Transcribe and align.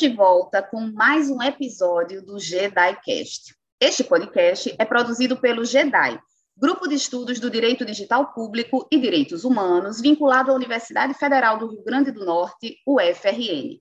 de 0.00 0.08
volta 0.08 0.62
com 0.62 0.80
mais 0.80 1.28
um 1.30 1.42
episódio 1.42 2.24
do 2.24 2.38
JediCast. 2.38 3.54
Este 3.78 4.02
podcast 4.02 4.74
é 4.78 4.84
produzido 4.86 5.36
pelo 5.36 5.62
JEDI, 5.62 6.18
Grupo 6.56 6.88
de 6.88 6.94
Estudos 6.94 7.38
do 7.38 7.50
Direito 7.50 7.84
Digital 7.84 8.32
Público 8.32 8.88
e 8.90 8.98
Direitos 8.98 9.44
Humanos, 9.44 10.00
vinculado 10.00 10.50
à 10.50 10.54
Universidade 10.54 11.12
Federal 11.12 11.58
do 11.58 11.66
Rio 11.66 11.84
Grande 11.84 12.10
do 12.10 12.24
Norte, 12.24 12.78
UFRN. 12.86 13.78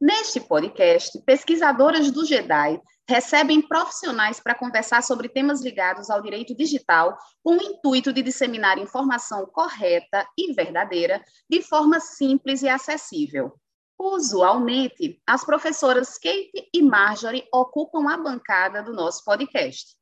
Neste 0.00 0.40
podcast, 0.40 1.22
pesquisadoras 1.26 2.10
do 2.10 2.24
JEDI 2.24 2.80
recebem 3.06 3.60
profissionais 3.60 4.40
para 4.40 4.54
conversar 4.54 5.02
sobre 5.02 5.28
temas 5.28 5.60
ligados 5.60 6.08
ao 6.08 6.22
direito 6.22 6.56
digital, 6.56 7.14
com 7.44 7.58
o 7.58 7.62
intuito 7.62 8.10
de 8.10 8.22
disseminar 8.22 8.78
informação 8.78 9.44
correta 9.44 10.26
e 10.34 10.50
verdadeira 10.54 11.22
de 11.46 11.60
forma 11.60 12.00
simples 12.00 12.62
e 12.62 12.70
acessível. 12.70 13.52
Usualmente, 13.98 15.20
as 15.26 15.44
professoras 15.44 16.16
Kate 16.18 16.70
e 16.72 16.80
Marjorie 16.82 17.48
ocupam 17.52 18.08
a 18.08 18.16
bancada 18.16 18.80
do 18.80 18.92
nosso 18.92 19.24
podcast. 19.24 19.96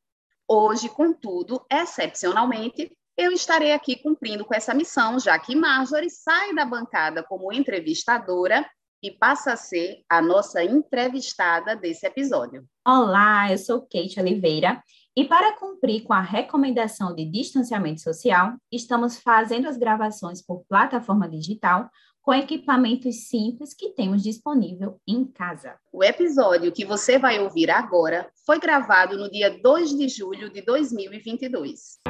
Hoje, 0.46 0.90
contudo, 0.90 1.64
excepcionalmente, 1.72 2.94
eu 3.16 3.32
estarei 3.32 3.72
aqui 3.72 3.96
cumprindo 3.96 4.44
com 4.44 4.54
essa 4.54 4.74
missão, 4.74 5.18
já 5.18 5.38
que 5.38 5.56
Marjorie 5.56 6.10
sai 6.10 6.54
da 6.54 6.66
bancada 6.66 7.22
como 7.22 7.50
entrevistadora 7.50 8.68
e 9.02 9.10
passa 9.10 9.54
a 9.54 9.56
ser 9.56 10.02
a 10.10 10.20
nossa 10.20 10.62
entrevistada 10.62 11.74
desse 11.74 12.06
episódio. 12.06 12.66
Olá, 12.86 13.50
eu 13.50 13.56
sou 13.56 13.80
Kate 13.80 14.20
Oliveira 14.20 14.82
e 15.16 15.24
para 15.24 15.58
cumprir 15.58 16.02
com 16.02 16.12
a 16.12 16.20
recomendação 16.20 17.14
de 17.14 17.24
distanciamento 17.24 18.02
social, 18.02 18.54
estamos 18.70 19.16
fazendo 19.16 19.66
as 19.66 19.78
gravações 19.78 20.42
por 20.44 20.62
plataforma 20.68 21.26
digital 21.26 21.88
com 22.26 22.34
equipamentos 22.34 23.28
simples 23.28 23.72
que 23.72 23.90
temos 23.90 24.20
disponível 24.20 25.00
em 25.06 25.24
casa. 25.24 25.78
O 25.92 26.02
episódio 26.02 26.72
que 26.72 26.84
você 26.84 27.20
vai 27.20 27.38
ouvir 27.38 27.70
agora 27.70 28.28
foi 28.44 28.58
gravado 28.58 29.16
no 29.16 29.30
dia 29.30 29.56
2 29.62 29.96
de 29.96 30.08
julho 30.08 30.50
de 30.52 30.60
2022. 30.60 32.00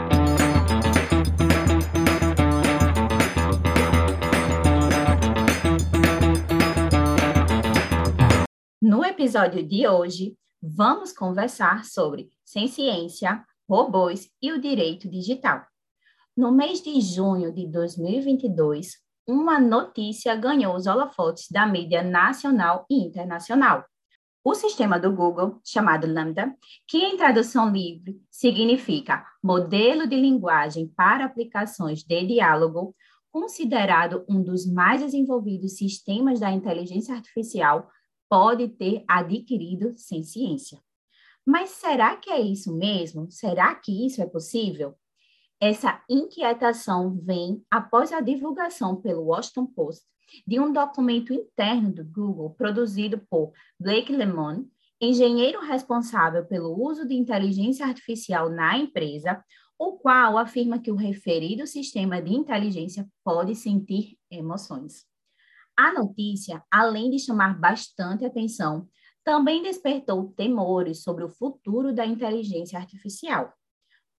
No 8.80 9.04
episódio 9.04 9.62
de 9.62 9.86
hoje, 9.86 10.34
vamos 10.62 11.12
conversar 11.12 11.84
sobre 11.84 12.30
ciência, 12.42 13.44
robôs 13.68 14.30
e 14.40 14.50
o 14.50 14.58
direito 14.58 15.10
digital. 15.10 15.62
No 16.34 16.50
mês 16.50 16.80
de 16.80 16.98
junho 17.02 17.52
de 17.52 17.66
2022, 17.66 19.04
uma 19.26 19.58
notícia 19.58 20.36
ganhou 20.36 20.74
os 20.76 20.86
holofotes 20.86 21.48
da 21.50 21.66
mídia 21.66 22.02
nacional 22.02 22.86
e 22.88 22.94
internacional. 22.94 23.84
O 24.44 24.54
sistema 24.54 25.00
do 25.00 25.12
Google, 25.12 25.60
chamado 25.64 26.06
Lambda, 26.06 26.54
que 26.86 26.98
em 26.98 27.16
tradução 27.16 27.68
livre 27.68 28.20
significa 28.30 29.26
modelo 29.42 30.06
de 30.06 30.14
linguagem 30.14 30.86
para 30.86 31.24
aplicações 31.24 32.04
de 32.04 32.24
diálogo, 32.24 32.94
considerado 33.32 34.24
um 34.28 34.40
dos 34.40 34.64
mais 34.64 35.00
desenvolvidos 35.00 35.76
sistemas 35.76 36.38
da 36.38 36.52
inteligência 36.52 37.14
artificial, 37.14 37.90
pode 38.30 38.68
ter 38.68 39.04
adquirido 39.08 39.92
sem 39.96 40.22
ciência. 40.22 40.80
Mas 41.44 41.70
será 41.70 42.16
que 42.16 42.30
é 42.30 42.40
isso 42.40 42.72
mesmo? 42.72 43.30
Será 43.30 43.74
que 43.74 44.06
isso 44.06 44.22
é 44.22 44.26
possível? 44.26 44.96
Essa 45.60 46.02
inquietação 46.08 47.18
vem 47.22 47.64
após 47.70 48.12
a 48.12 48.20
divulgação 48.20 48.96
pelo 48.96 49.24
Washington 49.24 49.66
Post 49.66 50.04
de 50.46 50.60
um 50.60 50.70
documento 50.70 51.32
interno 51.32 51.90
do 51.90 52.04
Google 52.04 52.50
produzido 52.50 53.18
por 53.30 53.52
Blake 53.80 54.14
Lemon, 54.14 54.64
engenheiro 55.00 55.60
responsável 55.60 56.44
pelo 56.44 56.78
uso 56.78 57.06
de 57.06 57.14
inteligência 57.14 57.86
artificial 57.86 58.50
na 58.50 58.76
empresa, 58.76 59.42
o 59.78 59.92
qual 59.92 60.36
afirma 60.36 60.78
que 60.78 60.90
o 60.90 60.96
referido 60.96 61.66
sistema 61.66 62.20
de 62.20 62.34
inteligência 62.34 63.06
pode 63.24 63.54
sentir 63.54 64.18
emoções. 64.30 65.06
A 65.74 65.92
notícia, 65.92 66.62
além 66.70 67.10
de 67.10 67.18
chamar 67.18 67.58
bastante 67.58 68.24
atenção, 68.24 68.88
também 69.24 69.62
despertou 69.62 70.32
temores 70.36 71.02
sobre 71.02 71.24
o 71.24 71.28
futuro 71.28 71.94
da 71.94 72.06
inteligência 72.06 72.78
artificial. 72.78 73.52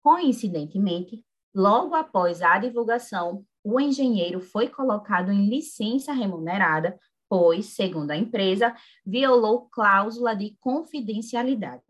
Coincidentemente, 0.03 1.25
Logo 1.53 1.96
após 1.96 2.41
a 2.41 2.58
divulgação, 2.58 3.46
o 3.63 3.80
engenheiro 3.80 4.40
foi 4.40 4.69
colocado 4.69 5.31
em 5.31 5.50
licença 5.50 6.13
remunerada, 6.13 6.97
pois, 7.30 7.68
segundo 7.68 8.12
a 8.12 8.18
empresa, 8.18 8.75
violou 9.06 9.68
cláusula 9.69 10.35
de 10.35 10.56
confidencialidade. 10.59 11.84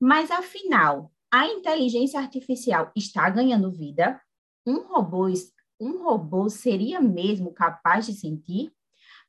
Mas, 0.00 0.30
afinal, 0.30 1.12
a 1.32 1.46
inteligência 1.46 2.20
artificial 2.20 2.92
está 2.94 3.28
ganhando 3.30 3.72
vida? 3.72 4.20
Um 4.66 4.86
robô, 4.86 5.26
um 5.80 6.04
robô 6.04 6.48
seria 6.48 7.00
mesmo 7.00 7.52
capaz 7.52 8.06
de 8.06 8.12
sentir? 8.12 8.72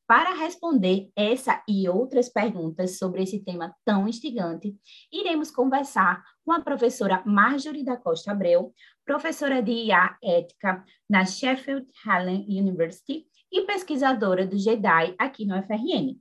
Para 0.05 0.33
responder 0.33 1.09
essa 1.15 1.63
e 1.67 1.87
outras 1.87 2.27
perguntas 2.27 2.97
sobre 2.97 3.23
esse 3.23 3.39
tema 3.39 3.73
tão 3.85 4.07
instigante, 4.07 4.75
iremos 5.11 5.49
conversar 5.49 6.23
com 6.45 6.51
a 6.51 6.61
professora 6.61 7.21
Marjorie 7.25 7.83
da 7.83 7.97
Costa 7.97 8.31
Abreu, 8.31 8.73
professora 9.05 9.61
de 9.61 9.71
IA 9.71 10.17
Ética 10.21 10.83
na 11.09 11.25
Sheffield 11.25 11.87
Hallam 12.05 12.45
University 12.47 13.25
e 13.51 13.61
pesquisadora 13.61 14.45
do 14.45 14.57
JEDI 14.57 15.15
aqui 15.17 15.45
no 15.45 15.55
FRN. 15.63 16.17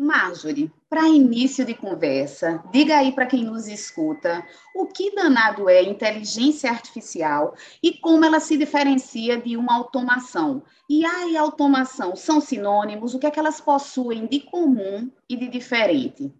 Marjorie, 0.00 0.72
para 0.88 1.06
início 1.06 1.62
de 1.62 1.74
conversa, 1.74 2.64
diga 2.72 2.96
aí 2.96 3.12
para 3.12 3.26
quem 3.26 3.44
nos 3.44 3.68
escuta 3.68 4.42
o 4.74 4.86
que 4.86 5.14
danado 5.14 5.68
é 5.68 5.82
inteligência 5.82 6.70
artificial 6.70 7.54
e 7.82 7.92
como 7.98 8.24
ela 8.24 8.40
se 8.40 8.56
diferencia 8.56 9.38
de 9.38 9.58
uma 9.58 9.76
automação. 9.76 10.62
E 10.88 11.04
a 11.04 11.26
e 11.26 11.36
automação 11.36 12.16
são 12.16 12.40
sinônimos? 12.40 13.14
O 13.14 13.18
que 13.18 13.26
é 13.26 13.30
que 13.30 13.38
elas 13.38 13.60
possuem 13.60 14.26
de 14.26 14.40
comum 14.40 15.10
e 15.28 15.36
de 15.36 15.48
diferente? 15.48 16.32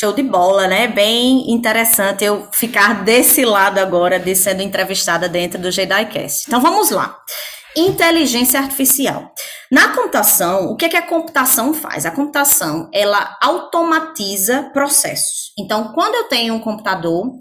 Show 0.00 0.14
de 0.14 0.22
bola, 0.22 0.66
né? 0.66 0.88
Bem 0.88 1.52
interessante 1.52 2.24
eu 2.24 2.48
ficar 2.52 3.04
desse 3.04 3.44
lado 3.44 3.76
agora 3.76 4.18
de 4.18 4.34
sendo 4.34 4.62
entrevistada 4.62 5.28
dentro 5.28 5.60
do 5.60 5.70
JediCast. 5.70 6.44
Então 6.46 6.58
vamos 6.58 6.88
lá. 6.88 7.18
Inteligência 7.76 8.58
artificial. 8.58 9.30
Na 9.70 9.88
computação, 9.88 10.70
o 10.70 10.76
que, 10.76 10.86
é 10.86 10.88
que 10.88 10.96
a 10.96 11.06
computação 11.06 11.74
faz? 11.74 12.06
A 12.06 12.10
computação, 12.10 12.88
ela 12.94 13.36
automatiza 13.42 14.70
processos. 14.72 15.52
Então, 15.58 15.92
quando 15.92 16.14
eu 16.14 16.24
tenho 16.24 16.54
um 16.54 16.60
computador, 16.60 17.32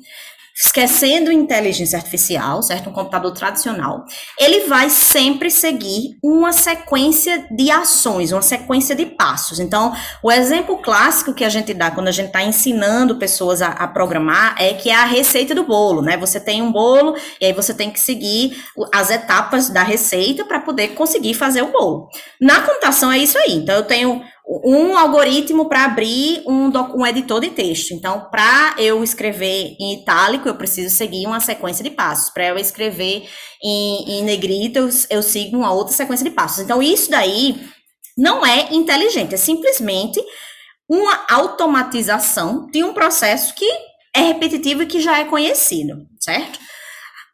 esquecendo 0.60 1.32
inteligência 1.32 1.98
artificial, 1.98 2.62
certo? 2.62 2.90
Um 2.90 2.94
computador 2.94 3.32
tradicional, 3.32 4.04
ele 4.38 4.68
vai 4.68 4.90
sempre 4.90 5.50
seguir 5.50 6.18
uma 6.22 6.52
sequência 6.52 7.48
de 7.50 7.72
ações, 7.72 8.34
uma 8.34 8.42
sequência 8.42 8.94
de 8.94 9.06
passos. 9.06 9.60
Então, 9.60 9.96
o 10.22 10.30
exemplo 10.30 10.82
clássico 10.82 11.34
que 11.34 11.46
a 11.46 11.50
gente 11.50 11.74
dá 11.74 11.90
quando 11.90 12.10
a 12.10 12.12
gente 12.12 12.28
está 12.28 12.44
ensinando 12.44 13.16
pessoas 13.16 13.62
a, 13.62 13.70
a, 13.70 13.88
programar 13.88 14.56
é 14.62 14.74
que 14.74 14.90
é 14.90 14.96
a 14.96 15.06
receita 15.06 15.56
do 15.56 15.64
bolo, 15.64 16.02
né? 16.02 16.18
Você 16.18 16.42
tem 16.42 16.62
um 16.62 16.72
bolo 16.72 17.16
e 17.40 17.46
aí 17.46 17.54
você 17.54 17.74
tem 17.74 17.90
que 17.90 18.00
seguir 18.00 18.62
as 18.94 19.10
etapas 19.10 19.70
da 19.70 19.82
receita 19.82 20.44
para 20.44 20.60
poder 20.60 20.90
conseguir 20.90 21.36
fazer 21.36 21.62
o 21.62 21.72
bolo. 21.72 22.10
Na 22.42 22.62
computação 22.62 23.10
é 23.10 23.18
isso 23.18 23.38
aí. 23.38 23.54
Então, 23.54 23.76
eu 23.76 23.84
tenho 23.84 24.22
um 24.50 24.98
algoritmo 24.98 25.70
para 25.70 25.86
abrir 25.86 26.42
um, 26.48 26.72
um 26.96 27.06
editor 27.06 27.40
de 27.40 27.52
texto. 27.52 27.92
Então, 27.94 28.28
para 28.32 28.74
eu 28.80 29.04
escrever 29.04 29.76
em 29.80 30.02
itálico, 30.02 30.48
eu 30.48 30.56
preciso 30.56 30.96
seguir 30.96 31.28
uma 31.28 31.40
sequência 31.40 31.84
de 31.84 31.92
passos. 31.92 32.32
Para 32.32 32.48
eu 32.48 32.58
escrever 32.58 33.30
em, 33.64 34.12
em 34.12 34.24
negrito, 34.24 34.80
eu, 34.80 34.90
eu 35.12 35.22
sigo 35.22 35.56
uma 35.56 35.72
outra 35.72 35.94
sequência 35.94 36.24
de 36.24 36.32
passos. 36.32 36.64
Então, 36.64 36.82
isso 36.82 37.12
daí 37.12 37.62
não 38.18 38.44
é 38.44 38.74
inteligente, 38.74 39.36
é 39.36 39.38
simplesmente 39.38 40.20
uma 40.90 41.26
automatização 41.30 42.66
de 42.72 42.84
um 42.84 42.92
processo 42.92 43.54
que 43.54 43.70
é 44.16 44.22
repetitivo 44.22 44.82
e 44.82 44.88
que 44.88 45.00
já 45.00 45.20
é 45.20 45.26
conhecido, 45.26 46.08
certo? 46.20 46.60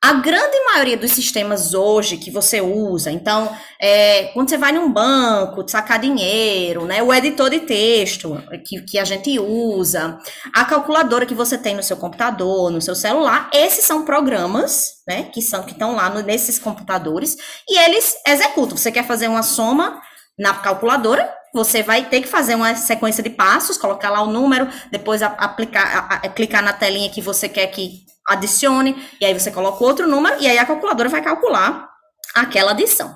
A 0.05 0.13
grande 0.13 0.55
maioria 0.65 0.95
dos 0.95 1.13
sistemas 1.13 1.73
hoje 1.73 2.17
que 2.17 2.29
você 2.29 2.61
usa, 2.61 3.09
então, 3.09 3.51
é, 3.81 4.25
quando 4.35 4.47
você 4.47 4.55
vai 4.55 4.71
num 4.71 4.93
banco, 4.93 5.67
sacar 5.67 5.97
dinheiro, 5.97 6.85
né, 6.85 7.01
o 7.01 7.11
editor 7.11 7.49
de 7.49 7.61
texto 7.61 8.39
que, 8.63 8.81
que 8.81 8.99
a 8.99 9.03
gente 9.03 9.39
usa, 9.39 10.19
a 10.53 10.63
calculadora 10.63 11.25
que 11.25 11.33
você 11.33 11.57
tem 11.57 11.73
no 11.73 11.81
seu 11.81 11.97
computador, 11.97 12.69
no 12.69 12.79
seu 12.83 12.93
celular, 12.93 13.49
esses 13.51 13.85
são 13.85 14.05
programas, 14.05 14.89
né, 15.07 15.23
que 15.23 15.41
são 15.41 15.63
que 15.63 15.71
estão 15.71 15.95
lá 15.95 16.07
no, 16.07 16.21
nesses 16.21 16.59
computadores 16.59 17.35
e 17.67 17.75
eles 17.75 18.13
executam. 18.27 18.77
Você 18.77 18.91
quer 18.91 19.07
fazer 19.07 19.27
uma 19.27 19.41
soma 19.41 19.99
na 20.37 20.53
calculadora, 20.53 21.27
você 21.51 21.81
vai 21.81 22.05
ter 22.05 22.21
que 22.21 22.27
fazer 22.27 22.53
uma 22.53 22.75
sequência 22.75 23.23
de 23.23 23.31
passos, 23.31 23.75
colocar 23.75 24.11
lá 24.11 24.21
o 24.21 24.31
número, 24.31 24.69
depois 24.91 25.23
aplicar, 25.23 25.83
a, 25.83 26.15
a, 26.17 26.29
clicar 26.29 26.61
na 26.61 26.73
telinha 26.73 27.09
que 27.09 27.21
você 27.21 27.49
quer 27.49 27.65
que 27.67 28.05
adicione, 28.27 28.95
e 29.19 29.25
aí 29.25 29.33
você 29.33 29.51
coloca 29.51 29.83
outro 29.83 30.07
número, 30.07 30.41
e 30.41 30.47
aí 30.47 30.57
a 30.57 30.65
calculadora 30.65 31.09
vai 31.09 31.21
calcular 31.21 31.89
aquela 32.33 32.71
adição. 32.71 33.15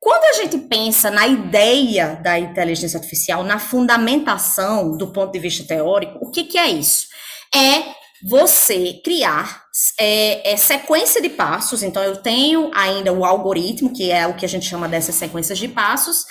Quando 0.00 0.24
a 0.24 0.32
gente 0.34 0.58
pensa 0.58 1.10
na 1.10 1.26
ideia 1.26 2.20
da 2.22 2.38
inteligência 2.38 2.98
artificial, 2.98 3.42
na 3.42 3.58
fundamentação 3.58 4.96
do 4.96 5.12
ponto 5.12 5.32
de 5.32 5.38
vista 5.38 5.66
teórico, 5.66 6.18
o 6.20 6.30
que, 6.30 6.44
que 6.44 6.56
é 6.56 6.68
isso? 6.68 7.08
É 7.54 7.98
você 8.22 9.00
criar 9.04 9.64
é, 9.98 10.52
é, 10.52 10.56
sequência 10.56 11.20
de 11.20 11.28
passos. 11.28 11.82
Então, 11.82 12.02
eu 12.02 12.16
tenho 12.16 12.70
ainda 12.74 13.12
o 13.12 13.24
algoritmo, 13.24 13.92
que 13.92 14.10
é 14.10 14.26
o 14.26 14.34
que 14.34 14.44
a 14.44 14.48
gente 14.48 14.66
chama 14.66 14.88
dessas 14.88 15.16
sequências 15.16 15.58
de 15.58 15.68
passos, 15.68 16.24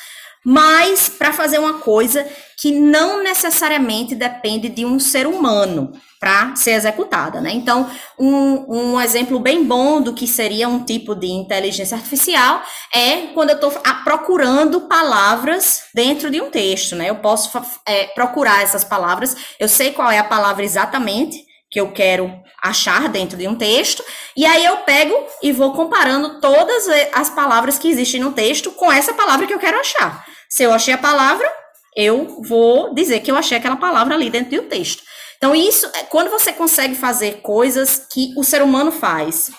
mas 0.49 1.09
para 1.09 1.33
fazer 1.33 1.59
uma 1.59 1.79
coisa 1.79 2.25
que 2.57 2.71
não 2.71 3.21
necessariamente 3.21 4.15
depende 4.15 4.69
de 4.69 4.85
um 4.85 4.97
ser 4.97 5.27
humano 5.27 5.91
para 6.21 6.55
ser 6.55 6.71
executada, 6.71 7.41
né? 7.41 7.51
Então, 7.51 7.91
um, 8.17 8.93
um 8.93 9.01
exemplo 9.01 9.39
bem 9.39 9.65
bom 9.65 9.99
do 9.99 10.13
que 10.13 10.25
seria 10.25 10.69
um 10.69 10.85
tipo 10.85 11.13
de 11.13 11.27
inteligência 11.27 11.97
artificial 11.97 12.63
é 12.95 13.27
quando 13.33 13.49
eu 13.49 13.55
estou 13.57 13.71
procurando 14.05 14.87
palavras 14.87 15.81
dentro 15.93 16.31
de 16.31 16.39
um 16.39 16.49
texto, 16.49 16.95
né? 16.95 17.09
Eu 17.09 17.15
posso 17.15 17.51
é, 17.85 18.05
procurar 18.05 18.63
essas 18.63 18.85
palavras, 18.85 19.35
eu 19.59 19.67
sei 19.67 19.91
qual 19.91 20.09
é 20.09 20.17
a 20.17 20.23
palavra 20.23 20.63
exatamente 20.63 21.45
que 21.69 21.81
eu 21.81 21.91
quero 21.91 22.33
achar 22.63 23.09
dentro 23.09 23.37
de 23.37 23.49
um 23.49 23.55
texto, 23.55 24.01
e 24.33 24.45
aí 24.45 24.63
eu 24.63 24.77
pego 24.77 25.13
e 25.43 25.51
vou 25.51 25.73
comparando 25.73 26.39
todas 26.39 26.87
as 27.13 27.29
palavras 27.29 27.77
que 27.77 27.89
existem 27.89 28.21
no 28.21 28.31
texto 28.31 28.71
com 28.71 28.89
essa 28.89 29.13
palavra 29.13 29.45
que 29.45 29.53
eu 29.53 29.59
quero 29.59 29.77
achar. 29.77 30.25
Se 30.49 30.63
eu 30.63 30.73
achei 30.73 30.93
a 30.93 30.97
palavra, 30.97 31.49
eu 31.95 32.41
vou 32.41 32.93
dizer 32.93 33.19
que 33.21 33.31
eu 33.31 33.35
achei 33.35 33.57
aquela 33.57 33.75
palavra 33.75 34.15
ali 34.15 34.29
dentro 34.29 34.61
do 34.61 34.67
texto. 34.67 35.03
Então, 35.37 35.55
isso, 35.55 35.85
é 35.93 36.03
quando 36.03 36.29
você 36.29 36.51
consegue 36.51 36.95
fazer 36.95 37.41
coisas 37.41 38.07
que 38.11 38.33
o 38.35 38.43
ser 38.43 38.61
humano 38.61 38.91
faz, 38.91 39.51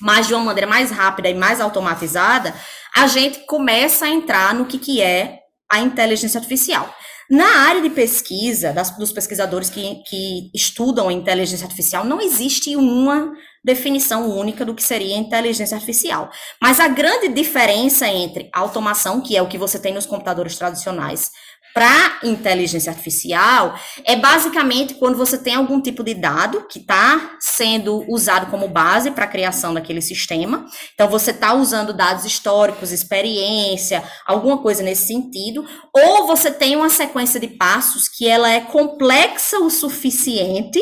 mas 0.00 0.26
de 0.26 0.34
uma 0.34 0.44
maneira 0.44 0.66
mais 0.66 0.90
rápida 0.90 1.28
e 1.28 1.34
mais 1.34 1.60
automatizada, 1.60 2.54
a 2.96 3.06
gente 3.06 3.40
começa 3.46 4.06
a 4.06 4.08
entrar 4.08 4.54
no 4.54 4.66
que, 4.66 4.78
que 4.78 5.00
é 5.00 5.38
a 5.70 5.80
inteligência 5.80 6.38
artificial. 6.38 6.92
Na 7.30 7.68
área 7.68 7.80
de 7.80 7.90
pesquisa, 7.90 8.72
das, 8.72 8.90
dos 8.96 9.12
pesquisadores 9.12 9.70
que, 9.70 10.02
que 10.02 10.50
estudam 10.52 11.08
a 11.08 11.12
inteligência 11.12 11.64
artificial, 11.64 12.04
não 12.04 12.20
existe 12.20 12.74
uma 12.74 13.32
definição 13.62 14.28
única 14.36 14.64
do 14.64 14.74
que 14.74 14.82
seria 14.82 15.16
inteligência 15.16 15.76
artificial. 15.76 16.28
Mas 16.60 16.80
a 16.80 16.88
grande 16.88 17.28
diferença 17.28 18.08
entre 18.08 18.50
automação, 18.52 19.20
que 19.20 19.36
é 19.36 19.42
o 19.42 19.46
que 19.46 19.58
você 19.58 19.78
tem 19.78 19.94
nos 19.94 20.06
computadores 20.06 20.56
tradicionais, 20.56 21.30
para 21.72 22.20
inteligência 22.24 22.90
artificial 22.90 23.74
é 24.04 24.16
basicamente 24.16 24.94
quando 24.94 25.16
você 25.16 25.38
tem 25.38 25.54
algum 25.54 25.80
tipo 25.80 26.02
de 26.02 26.14
dado 26.14 26.66
que 26.68 26.78
está 26.78 27.36
sendo 27.38 28.04
usado 28.08 28.50
como 28.50 28.68
base 28.68 29.10
para 29.10 29.24
a 29.24 29.28
criação 29.28 29.72
daquele 29.72 30.02
sistema. 30.02 30.66
Então, 30.94 31.08
você 31.08 31.30
está 31.30 31.54
usando 31.54 31.92
dados 31.92 32.24
históricos, 32.24 32.92
experiência, 32.92 34.02
alguma 34.26 34.58
coisa 34.58 34.82
nesse 34.82 35.06
sentido, 35.06 35.64
ou 35.94 36.26
você 36.26 36.50
tem 36.50 36.76
uma 36.76 36.90
sequência 36.90 37.38
de 37.38 37.48
passos 37.48 38.08
que 38.08 38.26
ela 38.26 38.50
é 38.50 38.60
complexa 38.60 39.58
o 39.58 39.70
suficiente 39.70 40.80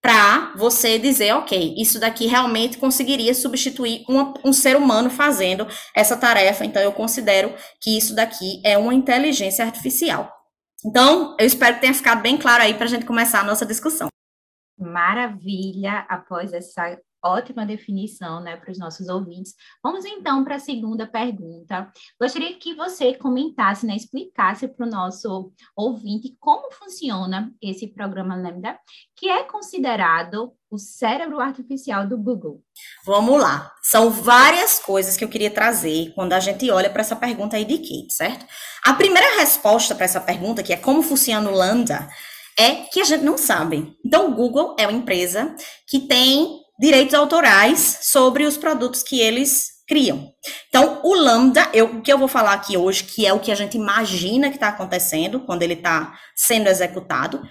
para 0.00 0.54
você 0.56 0.98
dizer, 0.98 1.32
ok, 1.34 1.74
isso 1.76 1.98
daqui 1.98 2.26
realmente 2.26 2.78
conseguiria 2.78 3.34
substituir 3.34 4.04
uma, 4.08 4.32
um 4.44 4.52
ser 4.52 4.76
humano 4.76 5.10
fazendo 5.10 5.66
essa 5.94 6.16
tarefa, 6.16 6.64
então 6.64 6.80
eu 6.80 6.92
considero 6.92 7.52
que 7.80 7.96
isso 7.96 8.14
daqui 8.14 8.60
é 8.64 8.78
uma 8.78 8.94
inteligência 8.94 9.64
artificial. 9.64 10.32
Então, 10.84 11.36
eu 11.38 11.46
espero 11.46 11.74
que 11.74 11.80
tenha 11.80 11.94
ficado 11.94 12.22
bem 12.22 12.36
claro 12.36 12.62
aí 12.62 12.74
para 12.74 12.84
a 12.84 12.88
gente 12.88 13.04
começar 13.04 13.40
a 13.40 13.44
nossa 13.44 13.66
discussão. 13.66 14.08
Maravilha, 14.78 16.06
após 16.08 16.52
essa 16.52 16.96
ótima 17.24 17.66
definição 17.66 18.40
né, 18.40 18.56
para 18.56 18.70
os 18.70 18.78
nossos 18.78 19.08
ouvintes. 19.08 19.54
Vamos 19.82 20.04
então 20.04 20.44
para 20.44 20.56
a 20.56 20.60
segunda 20.60 21.06
pergunta. 21.06 21.90
Gostaria 22.20 22.54
que 22.54 22.74
você 22.74 23.14
comentasse, 23.14 23.86
né, 23.86 23.96
explicasse 23.96 24.68
para 24.68 24.86
o 24.86 24.90
nosso 24.90 25.52
ouvinte 25.76 26.36
como 26.38 26.72
funciona 26.72 27.52
esse 27.62 27.88
programa 27.88 28.36
Lambda, 28.36 28.78
que 29.16 29.28
é 29.28 29.42
considerado 29.44 30.52
o 30.70 30.78
cérebro 30.78 31.40
artificial 31.40 32.06
do 32.06 32.18
Google. 32.18 32.62
Vamos 33.04 33.40
lá. 33.40 33.72
São 33.82 34.10
várias 34.10 34.78
coisas 34.78 35.16
que 35.16 35.24
eu 35.24 35.28
queria 35.28 35.50
trazer 35.50 36.12
quando 36.14 36.34
a 36.34 36.40
gente 36.40 36.70
olha 36.70 36.90
para 36.90 37.00
essa 37.00 37.16
pergunta 37.16 37.56
aí 37.56 37.64
de 37.64 37.78
Kate, 37.78 38.12
certo? 38.12 38.46
A 38.84 38.94
primeira 38.94 39.38
resposta 39.38 39.94
para 39.94 40.04
essa 40.04 40.20
pergunta, 40.20 40.62
que 40.62 40.72
é 40.72 40.76
como 40.76 41.02
funciona 41.02 41.50
o 41.50 41.54
Lambda, 41.54 42.08
é 42.58 42.74
que 42.74 43.00
a 43.00 43.04
gente 43.04 43.24
não 43.24 43.38
sabe. 43.38 43.96
Então, 44.04 44.28
o 44.28 44.34
Google 44.34 44.74
é 44.78 44.86
uma 44.86 44.98
empresa 44.98 45.54
que 45.86 46.00
tem 46.00 46.60
direitos 46.78 47.14
autorais 47.14 47.98
sobre 48.02 48.44
os 48.44 48.56
produtos 48.56 49.02
que 49.02 49.20
eles 49.20 49.78
criam. 49.86 50.32
Então, 50.68 51.00
o 51.02 51.14
Lambda, 51.14 51.68
eu, 51.72 51.86
o 51.86 52.02
que 52.02 52.12
eu 52.12 52.18
vou 52.18 52.28
falar 52.28 52.52
aqui 52.52 52.76
hoje, 52.76 53.04
que 53.04 53.26
é 53.26 53.32
o 53.32 53.40
que 53.40 53.50
a 53.50 53.54
gente 53.54 53.76
imagina 53.76 54.50
que 54.50 54.56
está 54.56 54.68
acontecendo 54.68 55.40
quando 55.40 55.62
ele 55.62 55.74
está 55.74 56.14
sendo 56.36 56.68
executado, 56.68 57.42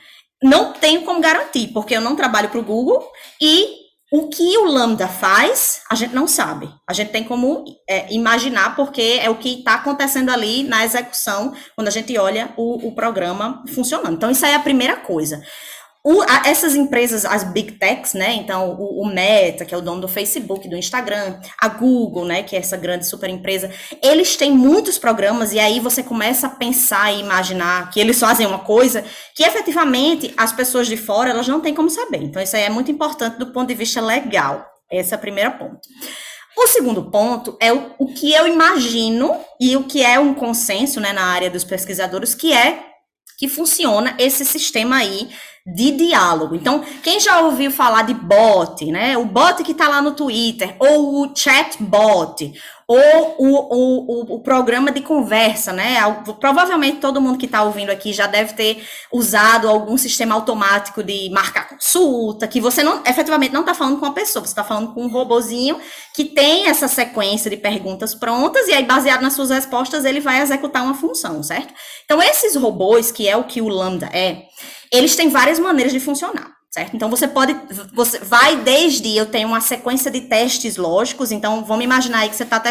não 0.41 0.71
tenho 0.74 1.01
como 1.01 1.19
garantir, 1.19 1.69
porque 1.74 1.95
eu 1.95 2.01
não 2.01 2.15
trabalho 2.15 2.50
para 2.50 2.59
o 2.59 2.63
Google 2.63 3.03
e 3.41 3.88
o 4.12 4.29
que 4.29 4.57
o 4.57 4.65
Lambda 4.65 5.07
faz, 5.07 5.81
a 5.89 5.95
gente 5.95 6.15
não 6.15 6.27
sabe. 6.27 6.69
A 6.88 6.94
gente 6.94 7.12
tem 7.12 7.24
como 7.24 7.65
é, 7.89 8.12
imaginar, 8.13 8.75
porque 8.75 9.19
é 9.21 9.29
o 9.29 9.35
que 9.35 9.59
está 9.59 9.74
acontecendo 9.74 10.29
ali 10.29 10.63
na 10.63 10.85
execução, 10.85 11.53
quando 11.75 11.89
a 11.89 11.91
gente 11.91 12.18
olha 12.18 12.53
o, 12.56 12.88
o 12.88 12.95
programa 12.95 13.63
funcionando. 13.74 14.13
Então, 14.13 14.31
isso 14.31 14.45
aí 14.45 14.53
é 14.53 14.56
a 14.56 14.62
primeira 14.62 14.95
coisa. 14.95 15.41
O, 16.09 16.21
a, 16.21 16.48
essas 16.48 16.74
empresas, 16.74 17.25
as 17.25 17.44
big 17.44 17.74
techs, 17.74 18.13
né? 18.13 18.33
Então, 18.36 18.77
o, 18.80 19.01
o, 19.01 19.06
Meta, 19.06 19.65
que 19.65 19.75
é 19.75 19.77
o 19.77 19.81
dono 19.81 20.00
do 20.00 20.07
Facebook, 20.07 20.65
do 20.69 20.77
Instagram, 20.77 21.38
a 21.62 21.68
Google, 21.68 22.24
né? 22.24 22.44
Que 22.44 22.56
é 22.56 22.59
essa 22.59 22.77
grande 22.77 23.06
super 23.06 23.30
empresa, 23.30 23.69
eles 24.01 24.38
têm 24.38 24.50
muitos 24.50 24.98
programas 24.98 25.51
e 25.51 25.59
aí 25.59 25.81
você 25.81 26.01
começa 26.01 26.48
a 26.48 26.50
pensar 26.50 27.12
e 27.12 27.19
imaginar 27.19 27.89
que 27.92 28.00
eles 28.00 28.18
fazem 28.18 28.48
uma 28.48 28.59
coisa 28.59 29.04
que 29.36 29.44
efetivamente 29.44 30.33
as 30.38 30.54
pessoas 30.54 30.88
de 30.88 30.95
fora 30.95 31.31
elas 31.31 31.45
não 31.45 31.59
têm 31.59 31.75
como 31.75 31.89
saber. 31.89 32.24
Então, 32.24 32.42
isso 32.42 32.56
aí 32.56 32.63
é 32.63 32.69
muito 32.69 32.89
importante 32.89 33.38
do 33.38 33.48
ponto 33.48 33.68
de 33.68 33.75
vista 33.75 34.00
legal. 34.00 34.65
Esse 34.89 35.13
é 35.13 35.18
o 35.18 35.19
primeiro 35.19 35.57
ponto. 35.57 35.81
O 36.57 36.68
segundo 36.68 37.12
ponto 37.12 37.57
é 37.60 37.74
o, 37.74 37.95
o 38.00 38.13
que 38.13 38.31
eu 38.31 38.48
imagino 38.48 39.38
e 39.60 39.75
o 39.75 39.83
que 39.83 40.01
é 40.01 40.18
um 40.18 40.33
consenso 40.33 41.01
né, 41.01 41.12
na 41.12 41.25
área 41.25 41.50
dos 41.50 41.65
pesquisadores, 41.65 42.33
que 42.33 42.53
é 42.53 42.88
que 43.38 43.48
funciona 43.48 44.15
esse 44.18 44.44
sistema 44.44 44.95
aí 44.95 45.30
de 45.68 45.92
diálogo. 45.92 46.56
Então, 46.56 46.81
quem 47.03 47.20
já 47.20 47.41
ouviu 47.41 47.70
falar 47.70 48.03
de 48.03 48.13
bot, 48.13 48.86
né? 48.86 49.18
O 49.18 49.25
bot 49.25 49.62
que 49.63 49.74
está 49.74 49.89
lá 49.89 50.01
no 50.01 50.13
Twitter, 50.13 50.77
ou 50.80 51.25
o 51.25 51.36
chatbot, 51.36 52.53
ou 52.88 53.36
o, 53.38 53.75
o, 53.75 54.36
o, 54.36 54.39
programa 54.39 54.94
de 54.94 55.01
conversa, 55.01 55.74
né? 55.74 55.98
Provavelmente 56.39 57.01
todo 57.01 57.20
mundo 57.20 57.38
que 57.38 57.46
está 57.46 57.63
ouvindo 57.63 57.89
aqui 57.89 58.13
já 58.13 58.27
deve 58.27 58.53
ter 58.53 58.82
usado 59.12 59.68
algum 59.68 59.98
sistema 59.98 60.36
automático 60.36 61.03
de 61.03 61.30
marcar 61.32 61.68
consulta, 61.68 62.48
que 62.48 62.62
você 62.62 62.82
não 62.82 63.03
efetivamente 63.06 63.51
não 63.51 63.60
está 63.60 63.74
falando 63.74 64.00
com 64.00 64.06
uma 64.06 64.13
pessoa, 64.13 64.46
você 64.46 64.51
está 64.51 64.63
falando 64.63 64.94
com 64.94 65.03
um 65.03 65.10
robozinho 65.10 65.77
que 66.15 66.24
tem 66.24 66.68
essa 66.68 66.88
sequência 66.88 67.50
de 67.51 67.58
perguntas 67.58 68.15
prontas, 68.15 68.70
e 68.70 68.74
aí, 68.74 68.86
baseado 68.86 69.22
nas 69.22 69.34
suas 69.34 69.50
respostas, 69.50 70.06
ele 70.06 70.22
vai 70.22 70.41
executar 70.41 70.82
uma 70.82 70.94
função, 70.94 71.44
certo? 71.44 71.74
Então, 72.06 72.24
esses 72.24 72.56
robôs, 72.56 73.12
que 73.12 73.27
é 73.27 73.36
o 73.36 73.44
que 73.44 73.62
o 73.62 73.68
Lambda 73.68 74.10
é, 74.13 74.44
eles 74.91 75.15
têm 75.15 75.29
várias 75.29 75.60
maneiras 75.60 75.94
de 75.94 76.00
funcionar. 76.00 76.56
Certo? 76.70 76.96
Então 76.96 77.10
você 77.10 77.27
pode, 77.27 77.56
você 77.94 78.20
vai 78.20 78.58
desde 78.58 79.15
eu 79.15 79.25
tenho 79.25 79.48
uma 79.48 79.62
sequência 79.62 80.12
de 80.12 80.22
testes 80.22 80.75
lógicos, 80.75 81.32
então 81.32 81.63
vamos 81.63 81.84
imaginar 81.84 82.20
aí 82.20 82.29
que 82.29 82.36
você 82.36 82.46
tá 82.46 82.62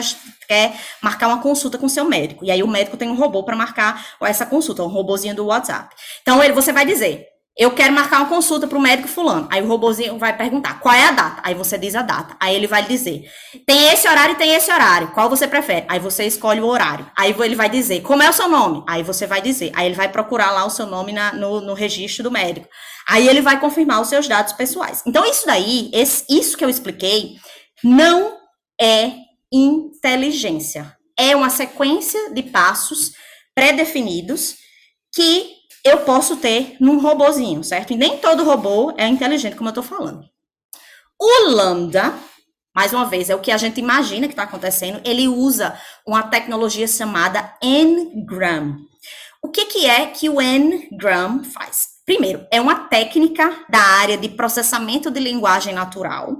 quer 0.46 0.78
marcar 1.02 1.28
uma 1.28 1.40
consulta 1.40 1.78
com 1.78 1.88
seu 1.88 2.04
médico, 2.04 2.44
e 2.44 2.50
aí 2.50 2.62
o 2.62 2.68
médico 2.68 2.96
tem 2.96 3.08
um 3.08 3.16
robô 3.16 3.42
para 3.42 3.56
marcar 3.56 4.06
essa 4.20 4.44
consulta, 4.44 4.85
um 4.85 4.88
robôzinho 4.88 5.35
do 5.35 5.46
WhatsApp. 5.46 5.92
Então 6.20 6.44
ele, 6.44 6.52
você 6.52 6.73
vai 6.73 6.85
dizer, 6.85 7.26
eu 7.58 7.70
quero 7.70 7.92
marcar 7.94 8.18
uma 8.18 8.28
consulta 8.28 8.66
para 8.66 8.76
o 8.76 8.80
médico 8.80 9.08
fulano. 9.08 9.48
Aí 9.50 9.62
o 9.62 9.66
robozinho 9.66 10.18
vai 10.18 10.36
perguntar, 10.36 10.78
qual 10.78 10.94
é 10.94 11.06
a 11.06 11.12
data? 11.12 11.40
Aí 11.42 11.54
você 11.54 11.78
diz 11.78 11.94
a 11.94 12.02
data. 12.02 12.36
Aí 12.38 12.54
ele 12.54 12.66
vai 12.66 12.84
dizer, 12.84 13.25
tem 13.64 13.88
esse 13.92 14.06
horário 14.06 14.34
e 14.34 14.38
tem 14.38 14.52
esse 14.52 14.70
horário. 14.70 15.12
Qual 15.12 15.30
você 15.30 15.48
prefere? 15.48 15.86
Aí 15.88 15.98
você 15.98 16.25
escolhe 16.26 16.60
o 16.60 16.66
horário. 16.66 17.10
Aí 17.16 17.34
ele 17.40 17.54
vai 17.54 17.70
dizer, 17.70 18.02
como 18.02 18.22
é 18.22 18.28
o 18.28 18.32
seu 18.32 18.46
nome? 18.46 18.84
Aí 18.86 19.02
você 19.02 19.26
vai 19.26 19.40
dizer. 19.40 19.72
Aí 19.75 19.86
ele 19.86 19.94
vai 19.94 20.10
procurar 20.10 20.50
lá 20.50 20.66
o 20.66 20.70
seu 20.70 20.84
nome 20.84 21.12
na, 21.12 21.32
no, 21.32 21.62
no 21.62 21.72
registro 21.72 22.25
do 22.25 22.30
médico. 22.30 22.68
Aí 23.08 23.26
ele 23.26 23.40
vai 23.40 23.58
confirmar 23.58 24.02
os 24.02 24.08
seus 24.08 24.28
dados 24.28 24.52
pessoais. 24.52 25.02
Então, 25.06 25.25
isso 25.25 25.46
daí, 25.46 25.90
esse, 25.94 26.26
isso 26.28 26.58
que 26.58 26.64
eu 26.64 26.68
expliquei, 26.68 27.36
não 27.82 28.36
é 28.78 29.12
inteligência. 29.50 30.94
É 31.18 31.34
uma 31.34 31.48
sequência 31.48 32.34
de 32.34 32.42
passos 32.42 33.12
pré-definidos 33.54 34.56
que 35.14 35.56
eu 35.85 35.99
posso 35.99 36.37
ter 36.37 36.76
num 36.80 37.00
robozinho, 37.00 37.62
certo? 37.62 37.92
E 37.92 37.97
nem 37.97 38.18
todo 38.18 38.45
robô 38.45 38.92
é 38.97 39.06
inteligente, 39.06 39.56
como 39.56 39.68
eu 39.68 39.73
estou 39.73 39.85
falando. 39.85 40.25
O 41.21 41.49
Lambda, 41.49 42.14
mais 42.75 42.92
uma 42.92 43.06
vez, 43.06 43.30
é 43.30 43.35
o 43.35 43.40
que 43.40 43.50
a 43.50 43.56
gente 43.56 43.80
imagina 43.80 44.26
que 44.26 44.33
está 44.35 44.42
acontecendo, 44.42 45.00
ele 45.04 45.28
usa 45.28 45.78
uma 46.06 46.23
tecnologia 46.25 46.87
chamada 46.87 47.54
Ngram. 47.64 48.76
O 49.42 49.49
que, 49.49 49.64
que 49.66 49.87
é 49.87 50.06
que 50.06 50.28
o 50.28 50.37
Ngram 50.40 51.42
faz? 51.45 51.97
Primeiro, 52.04 52.47
é 52.52 52.61
uma 52.61 52.88
técnica 52.88 53.64
da 53.68 53.80
área 53.80 54.16
de 54.16 54.28
processamento 54.28 55.11
de 55.11 55.21
linguagem 55.21 55.75
natural 55.75 56.37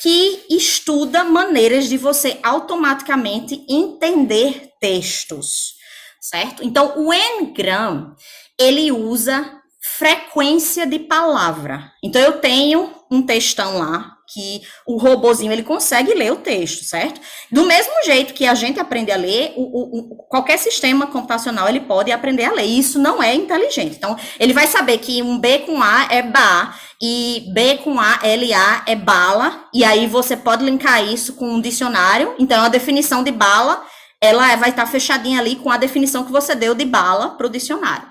que 0.00 0.46
estuda 0.48 1.24
maneiras 1.24 1.88
de 1.88 1.96
você 1.96 2.38
automaticamente 2.42 3.64
entender 3.68 4.70
textos, 4.80 5.74
certo? 6.20 6.64
Então, 6.64 6.94
o 6.96 7.10
Ngram, 7.12 8.14
ele 8.60 8.92
usa 8.92 9.58
frequência 9.98 10.86
de 10.86 10.98
palavra. 10.98 11.90
Então, 12.04 12.20
eu 12.20 12.38
tenho 12.38 12.92
um 13.10 13.22
textão 13.22 13.78
lá, 13.78 14.18
que 14.32 14.62
o 14.86 14.96
robozinho 14.96 15.52
ele 15.52 15.62
consegue 15.62 16.14
ler 16.14 16.32
o 16.32 16.36
texto, 16.36 16.84
certo? 16.84 17.20
Do 17.50 17.64
mesmo 17.64 17.92
jeito 18.04 18.32
que 18.32 18.46
a 18.46 18.54
gente 18.54 18.78
aprende 18.78 19.10
a 19.10 19.16
ler, 19.16 19.52
o, 19.56 19.62
o, 19.62 19.98
o, 19.98 20.16
qualquer 20.28 20.58
sistema 20.58 21.06
computacional 21.06 21.68
ele 21.68 21.80
pode 21.80 22.12
aprender 22.12 22.44
a 22.44 22.52
ler. 22.52 22.66
E 22.66 22.78
isso 22.78 22.98
não 22.98 23.22
é 23.22 23.34
inteligente. 23.34 23.96
Então, 23.96 24.16
ele 24.38 24.52
vai 24.52 24.66
saber 24.66 24.98
que 24.98 25.22
um 25.22 25.38
B 25.38 25.60
com 25.60 25.82
A 25.82 26.06
é 26.10 26.22
ba 26.22 26.74
e 27.02 27.46
B 27.52 27.78
com 27.78 27.98
A, 27.98 28.20
L, 28.22 28.54
A 28.54 28.84
é 28.86 28.94
bala. 28.94 29.64
E 29.74 29.84
aí 29.84 30.06
você 30.06 30.36
pode 30.36 30.64
linkar 30.64 31.04
isso 31.04 31.34
com 31.34 31.54
um 31.54 31.60
dicionário. 31.60 32.34
Então, 32.38 32.62
a 32.62 32.68
definição 32.68 33.24
de 33.24 33.32
bala, 33.32 33.82
ela 34.20 34.54
vai 34.56 34.70
estar 34.70 34.86
fechadinha 34.86 35.40
ali 35.40 35.56
com 35.56 35.70
a 35.70 35.76
definição 35.76 36.24
que 36.24 36.32
você 36.32 36.54
deu 36.54 36.74
de 36.74 36.84
bala 36.84 37.30
para 37.30 37.46
o 37.46 37.50
dicionário, 37.50 38.06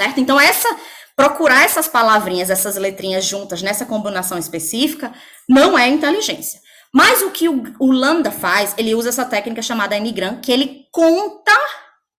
certo? 0.00 0.18
Então, 0.18 0.40
essa 0.40 0.68
procurar 1.14 1.64
essas 1.64 1.86
palavrinhas, 1.86 2.48
essas 2.48 2.76
letrinhas 2.76 3.26
juntas 3.26 3.60
nessa 3.60 3.84
combinação 3.84 4.38
específica, 4.38 5.12
não 5.46 5.78
é 5.78 5.86
inteligência. 5.86 6.58
Mas 6.94 7.20
o 7.20 7.30
que 7.30 7.46
o, 7.46 7.62
o 7.78 7.92
Lambda 7.92 8.30
faz, 8.30 8.74
ele 8.78 8.94
usa 8.94 9.10
essa 9.10 9.26
técnica 9.26 9.60
chamada 9.60 9.98
Ngram, 9.98 10.40
que 10.40 10.50
ele 10.50 10.86
conta 10.90 11.52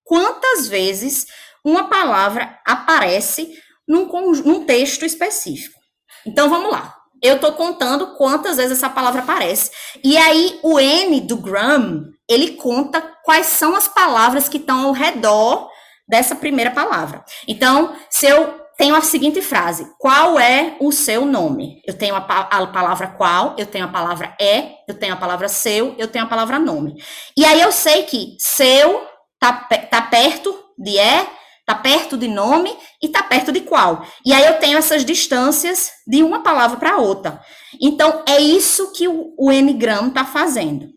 quantas 0.03 0.67
vezes 0.67 1.25
uma 1.65 1.89
palavra 1.89 2.59
aparece 2.63 3.51
num, 3.88 4.07
num 4.45 4.65
texto 4.65 5.03
específico. 5.03 5.79
Então 6.23 6.47
vamos 6.47 6.71
lá. 6.71 6.95
Eu 7.23 7.35
estou 7.35 7.53
contando 7.53 8.15
quantas 8.15 8.57
vezes 8.57 8.77
essa 8.77 8.89
palavra 8.89 9.21
aparece. 9.21 9.71
E 10.03 10.15
aí 10.15 10.59
o 10.61 10.79
N 10.79 11.21
do 11.21 11.38
Gram, 11.38 12.03
ele 12.29 12.51
conta 12.51 13.01
quais 13.23 13.47
são 13.47 13.75
as 13.75 13.88
palavras 13.88 14.47
que 14.47 14.57
estão 14.57 14.85
ao 14.85 14.91
redor 14.91 15.70
dessa 16.11 16.35
primeira 16.35 16.71
palavra. 16.71 17.23
Então, 17.47 17.95
se 18.09 18.25
eu 18.25 18.59
tenho 18.77 18.93
a 18.93 19.01
seguinte 19.01 19.41
frase: 19.41 19.87
Qual 19.97 20.37
é 20.37 20.75
o 20.81 20.91
seu 20.91 21.25
nome? 21.25 21.81
Eu 21.87 21.97
tenho 21.97 22.13
a, 22.13 22.17
a, 22.17 22.67
palavra 22.67 23.07
qual, 23.07 23.55
eu 23.57 23.65
tenho 23.65 23.85
a 23.85 23.87
palavra 23.87 24.35
é, 24.39 24.73
eu 24.89 24.93
tenho 24.93 25.13
a 25.13 25.17
palavra 25.17 25.47
seu, 25.47 25.95
eu 25.97 26.09
tenho 26.09 26.25
a 26.25 26.27
palavra 26.27 26.59
nome. 26.59 27.01
E 27.37 27.45
aí 27.45 27.61
eu 27.61 27.71
sei 27.71 28.03
que 28.03 28.35
seu 28.37 29.07
tá, 29.39 29.53
tá 29.89 30.01
perto 30.01 30.53
de 30.77 30.97
é, 30.97 31.25
tá 31.65 31.75
perto 31.75 32.17
de 32.17 32.27
nome 32.27 32.75
e 33.01 33.07
tá 33.07 33.23
perto 33.23 33.53
de 33.53 33.61
qual. 33.61 34.05
E 34.25 34.33
aí 34.33 34.45
eu 34.45 34.59
tenho 34.59 34.77
essas 34.77 35.05
distâncias 35.05 35.91
de 36.05 36.21
uma 36.23 36.43
palavra 36.43 36.75
para 36.75 36.97
outra. 36.97 37.39
Então 37.81 38.21
é 38.27 38.37
isso 38.41 38.91
que 38.91 39.07
o, 39.07 39.33
o 39.37 39.49
Ngram 39.49 40.09
tá 40.09 40.25
fazendo. 40.25 40.89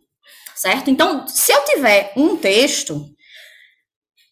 Certo? 0.56 0.88
Então, 0.88 1.28
se 1.28 1.52
eu 1.52 1.62
tiver 1.64 2.12
um 2.16 2.36
texto 2.36 3.13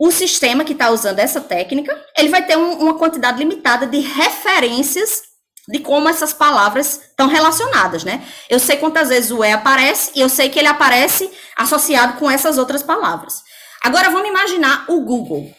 o 0.05 0.11
sistema 0.11 0.65
que 0.65 0.73
está 0.73 0.91
usando 0.91 1.21
essa 1.21 1.41
técnica, 1.41 1.97
ele 2.19 2.29
vai 2.29 2.45
ter 2.45 2.59
um, 2.59 2.73
uma 2.73 2.99
quantidade 2.99 3.39
limitada 3.39 3.87
de 3.87 4.01
referências 4.01 5.23
de 5.69 5.79
como 5.79 6.09
essas 6.09 6.33
palavras 6.33 7.01
estão 7.11 7.29
relacionadas, 7.29 8.03
né? 8.03 8.21
Eu 8.51 8.59
sei 8.59 8.79
quantas 8.79 9.11
vezes 9.11 9.31
o 9.31 9.45
é 9.45 9.53
aparece 9.53 10.11
e 10.17 10.21
eu 10.21 10.29
sei 10.29 10.49
que 10.49 10.59
ele 10.59 10.67
aparece 10.67 11.31
associado 11.57 12.19
com 12.19 12.29
essas 12.29 12.59
outras 12.59 12.83
palavras. 12.83 13.45
Agora 13.81 14.11
vamos 14.11 14.29
imaginar 14.29 14.87
o 14.89 15.03
Google. 15.03 15.55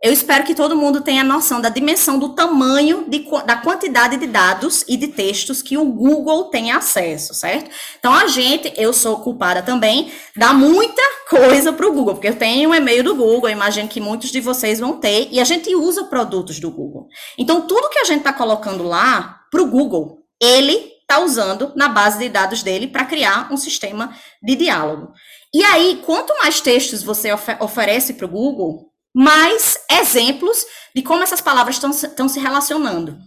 Eu 0.00 0.12
espero 0.12 0.44
que 0.44 0.54
todo 0.54 0.76
mundo 0.76 1.00
tenha 1.00 1.24
noção 1.24 1.60
da 1.60 1.68
dimensão 1.68 2.20
do 2.20 2.28
tamanho 2.28 3.06
de, 3.08 3.26
da 3.44 3.56
quantidade 3.56 4.16
de 4.16 4.28
dados 4.28 4.84
e 4.86 4.96
de 4.96 5.08
textos 5.08 5.60
que 5.60 5.76
o 5.76 5.84
Google 5.86 6.44
tem 6.50 6.70
acesso, 6.70 7.34
certo? 7.34 7.68
Então, 7.98 8.14
a 8.14 8.28
gente, 8.28 8.72
eu 8.76 8.92
sou 8.92 9.18
culpada 9.18 9.60
também, 9.60 10.12
dá 10.36 10.52
muita 10.52 11.02
coisa 11.28 11.72
para 11.72 11.84
o 11.84 11.92
Google, 11.92 12.14
porque 12.14 12.28
eu 12.28 12.36
tenho 12.36 12.70
um 12.70 12.74
e-mail 12.74 13.02
do 13.02 13.16
Google, 13.16 13.50
imagino 13.50 13.88
que 13.88 14.00
muitos 14.00 14.30
de 14.30 14.40
vocês 14.40 14.78
vão 14.78 15.00
ter, 15.00 15.28
e 15.32 15.40
a 15.40 15.44
gente 15.44 15.74
usa 15.74 16.04
produtos 16.04 16.60
do 16.60 16.70
Google. 16.70 17.08
Então, 17.36 17.62
tudo 17.62 17.90
que 17.90 17.98
a 17.98 18.04
gente 18.04 18.18
está 18.18 18.32
colocando 18.32 18.84
lá 18.84 19.40
para 19.50 19.62
o 19.62 19.66
Google, 19.66 20.20
ele 20.40 20.92
está 21.00 21.18
usando 21.18 21.72
na 21.74 21.88
base 21.88 22.20
de 22.20 22.28
dados 22.28 22.62
dele 22.62 22.86
para 22.86 23.04
criar 23.04 23.52
um 23.52 23.56
sistema 23.56 24.14
de 24.40 24.54
diálogo. 24.54 25.12
E 25.52 25.64
aí, 25.64 26.00
quanto 26.06 26.36
mais 26.38 26.60
textos 26.60 27.02
você 27.02 27.30
oferece 27.58 28.14
para 28.14 28.26
o 28.26 28.30
Google, 28.30 28.92
mais 29.14 29.78
exemplos 29.90 30.64
de 30.94 31.02
como 31.02 31.22
essas 31.22 31.40
palavras 31.40 31.76
estão 31.76 32.28
se 32.28 32.38
relacionando. 32.38 33.18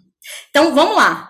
Então, 0.50 0.74
vamos 0.74 0.96
lá. 0.96 1.30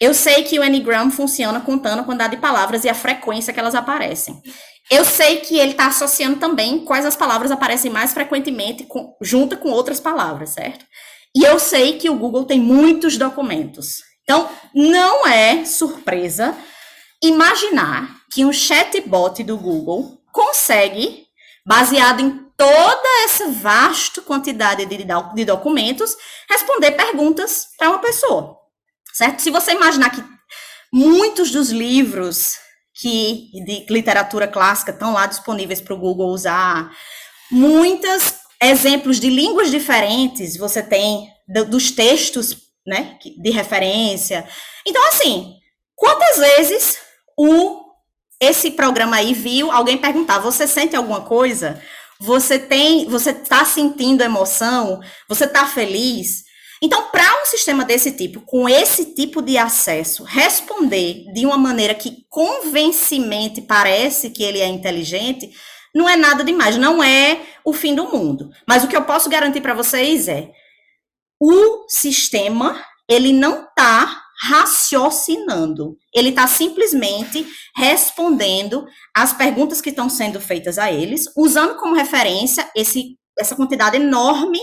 Eu 0.00 0.14
sei 0.14 0.44
que 0.44 0.58
o 0.58 0.64
Enneagram 0.64 1.10
funciona 1.10 1.60
contando 1.60 2.00
a 2.00 2.04
quantidade 2.04 2.36
de 2.36 2.40
palavras 2.40 2.84
e 2.84 2.88
a 2.88 2.94
frequência 2.94 3.52
que 3.52 3.60
elas 3.60 3.74
aparecem. 3.74 4.40
Eu 4.90 5.04
sei 5.04 5.40
que 5.40 5.58
ele 5.58 5.72
está 5.72 5.86
associando 5.86 6.40
também 6.40 6.84
quais 6.84 7.04
as 7.04 7.14
palavras 7.14 7.50
aparecem 7.50 7.90
mais 7.90 8.12
frequentemente 8.12 8.84
com, 8.84 9.14
junto 9.20 9.56
com 9.56 9.70
outras 9.70 10.00
palavras, 10.00 10.50
certo? 10.50 10.84
E 11.36 11.44
eu 11.44 11.60
sei 11.60 11.98
que 11.98 12.10
o 12.10 12.16
Google 12.16 12.44
tem 12.44 12.58
muitos 12.58 13.16
documentos. 13.16 13.98
Então, 14.24 14.48
não 14.74 15.26
é 15.26 15.64
surpresa 15.64 16.56
imaginar 17.22 18.16
que 18.32 18.44
um 18.44 18.52
chatbot 18.52 19.44
do 19.44 19.56
Google 19.56 20.18
consegue, 20.32 21.26
baseado 21.66 22.20
em 22.20 22.49
toda 22.60 23.24
essa 23.24 23.48
vasta 23.48 24.20
quantidade 24.20 24.84
de, 24.84 24.98
de 24.98 25.44
documentos, 25.46 26.14
responder 26.46 26.90
perguntas 26.90 27.68
para 27.78 27.88
uma 27.88 28.00
pessoa, 28.00 28.54
certo? 29.14 29.40
Se 29.40 29.50
você 29.50 29.72
imaginar 29.72 30.10
que 30.10 30.22
muitos 30.92 31.50
dos 31.50 31.70
livros 31.70 32.58
que 32.94 33.50
de 33.64 33.86
literatura 33.88 34.46
clássica 34.46 34.90
estão 34.90 35.14
lá 35.14 35.24
disponíveis 35.24 35.80
para 35.80 35.94
o 35.94 35.98
Google 35.98 36.28
usar, 36.28 36.94
muitos 37.50 38.34
exemplos 38.62 39.18
de 39.18 39.30
línguas 39.30 39.70
diferentes 39.70 40.54
você 40.58 40.82
tem 40.82 41.30
dos 41.70 41.90
textos, 41.90 42.58
né, 42.86 43.16
de 43.38 43.50
referência. 43.50 44.46
Então, 44.86 45.02
assim, 45.08 45.54
quantas 45.96 46.36
vezes 46.36 46.98
o 47.38 47.88
esse 48.38 48.70
programa 48.70 49.16
aí 49.16 49.32
viu 49.32 49.70
alguém 49.70 49.96
perguntar: 49.96 50.40
você 50.40 50.66
sente 50.66 50.94
alguma 50.94 51.22
coisa? 51.22 51.80
Você 52.20 52.58
tem, 52.58 53.06
você 53.06 53.30
está 53.30 53.64
sentindo 53.64 54.22
emoção, 54.22 55.00
você 55.26 55.44
está 55.44 55.66
feliz. 55.66 56.44
Então, 56.82 57.10
para 57.10 57.42
um 57.42 57.46
sistema 57.46 57.84
desse 57.84 58.12
tipo, 58.12 58.40
com 58.42 58.68
esse 58.68 59.14
tipo 59.14 59.42
de 59.42 59.58
acesso, 59.58 60.24
responder 60.24 61.24
de 61.32 61.44
uma 61.46 61.58
maneira 61.58 61.94
que 61.94 62.24
convencemente 62.28 63.60
parece 63.60 64.30
que 64.30 64.42
ele 64.42 64.60
é 64.60 64.66
inteligente, 64.66 65.50
não 65.94 66.08
é 66.08 66.16
nada 66.16 66.44
demais, 66.44 66.76
não 66.76 67.02
é 67.02 67.40
o 67.64 67.72
fim 67.72 67.94
do 67.94 68.04
mundo. 68.04 68.50
Mas 68.66 68.84
o 68.84 68.88
que 68.88 68.96
eu 68.96 69.04
posso 69.04 69.28
garantir 69.28 69.60
para 69.60 69.74
vocês 69.74 70.28
é 70.28 70.50
o 71.40 71.86
sistema, 71.88 72.82
ele 73.08 73.32
não 73.32 73.64
está 73.64 74.22
raciocinando. 74.40 75.96
Ele 76.14 76.30
está 76.30 76.46
simplesmente 76.46 77.46
respondendo 77.76 78.84
às 79.14 79.32
perguntas 79.32 79.80
que 79.80 79.90
estão 79.90 80.08
sendo 80.08 80.40
feitas 80.40 80.78
a 80.78 80.90
eles, 80.90 81.24
usando 81.36 81.76
como 81.76 81.94
referência 81.94 82.68
esse, 82.74 83.16
essa 83.38 83.54
quantidade 83.54 83.96
enorme 83.96 84.58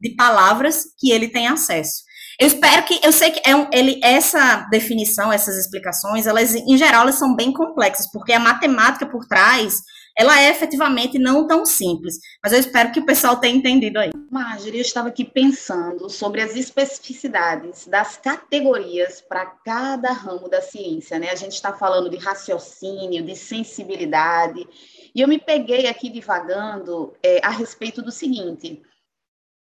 de 0.00 0.14
palavras 0.14 0.84
que 0.98 1.10
ele 1.10 1.28
tem 1.28 1.46
acesso. 1.46 2.02
Eu 2.38 2.46
espero 2.46 2.84
que, 2.84 2.98
eu 3.04 3.12
sei 3.12 3.30
que 3.30 3.40
é 3.48 3.54
um, 3.54 3.68
ele, 3.72 4.00
essa 4.02 4.66
definição, 4.70 5.32
essas 5.32 5.56
explicações, 5.56 6.26
elas, 6.26 6.54
em 6.54 6.76
geral, 6.76 7.02
elas 7.02 7.16
são 7.16 7.36
bem 7.36 7.52
complexas, 7.52 8.10
porque 8.10 8.32
a 8.32 8.40
matemática 8.40 9.06
por 9.06 9.26
trás 9.26 9.74
ela 10.16 10.40
é 10.40 10.50
efetivamente 10.50 11.18
não 11.18 11.46
tão 11.46 11.64
simples. 11.64 12.18
Mas 12.42 12.52
eu 12.52 12.60
espero 12.60 12.92
que 12.92 13.00
o 13.00 13.06
pessoal 13.06 13.36
tenha 13.36 13.56
entendido 13.56 13.98
aí. 13.98 14.10
Marjorie, 14.30 14.78
eu 14.78 14.82
estava 14.82 15.08
aqui 15.08 15.24
pensando 15.24 16.08
sobre 16.08 16.40
as 16.40 16.56
especificidades 16.56 17.86
das 17.86 18.16
categorias 18.16 19.20
para 19.20 19.46
cada 19.46 20.12
ramo 20.12 20.48
da 20.48 20.60
ciência, 20.60 21.18
né? 21.18 21.30
A 21.30 21.34
gente 21.34 21.52
está 21.52 21.72
falando 21.72 22.10
de 22.10 22.16
raciocínio, 22.16 23.24
de 23.24 23.36
sensibilidade, 23.36 24.66
e 25.14 25.20
eu 25.20 25.28
me 25.28 25.38
peguei 25.38 25.86
aqui 25.86 26.08
divagando 26.08 27.14
é, 27.22 27.40
a 27.44 27.50
respeito 27.50 28.02
do 28.02 28.10
seguinte: 28.10 28.82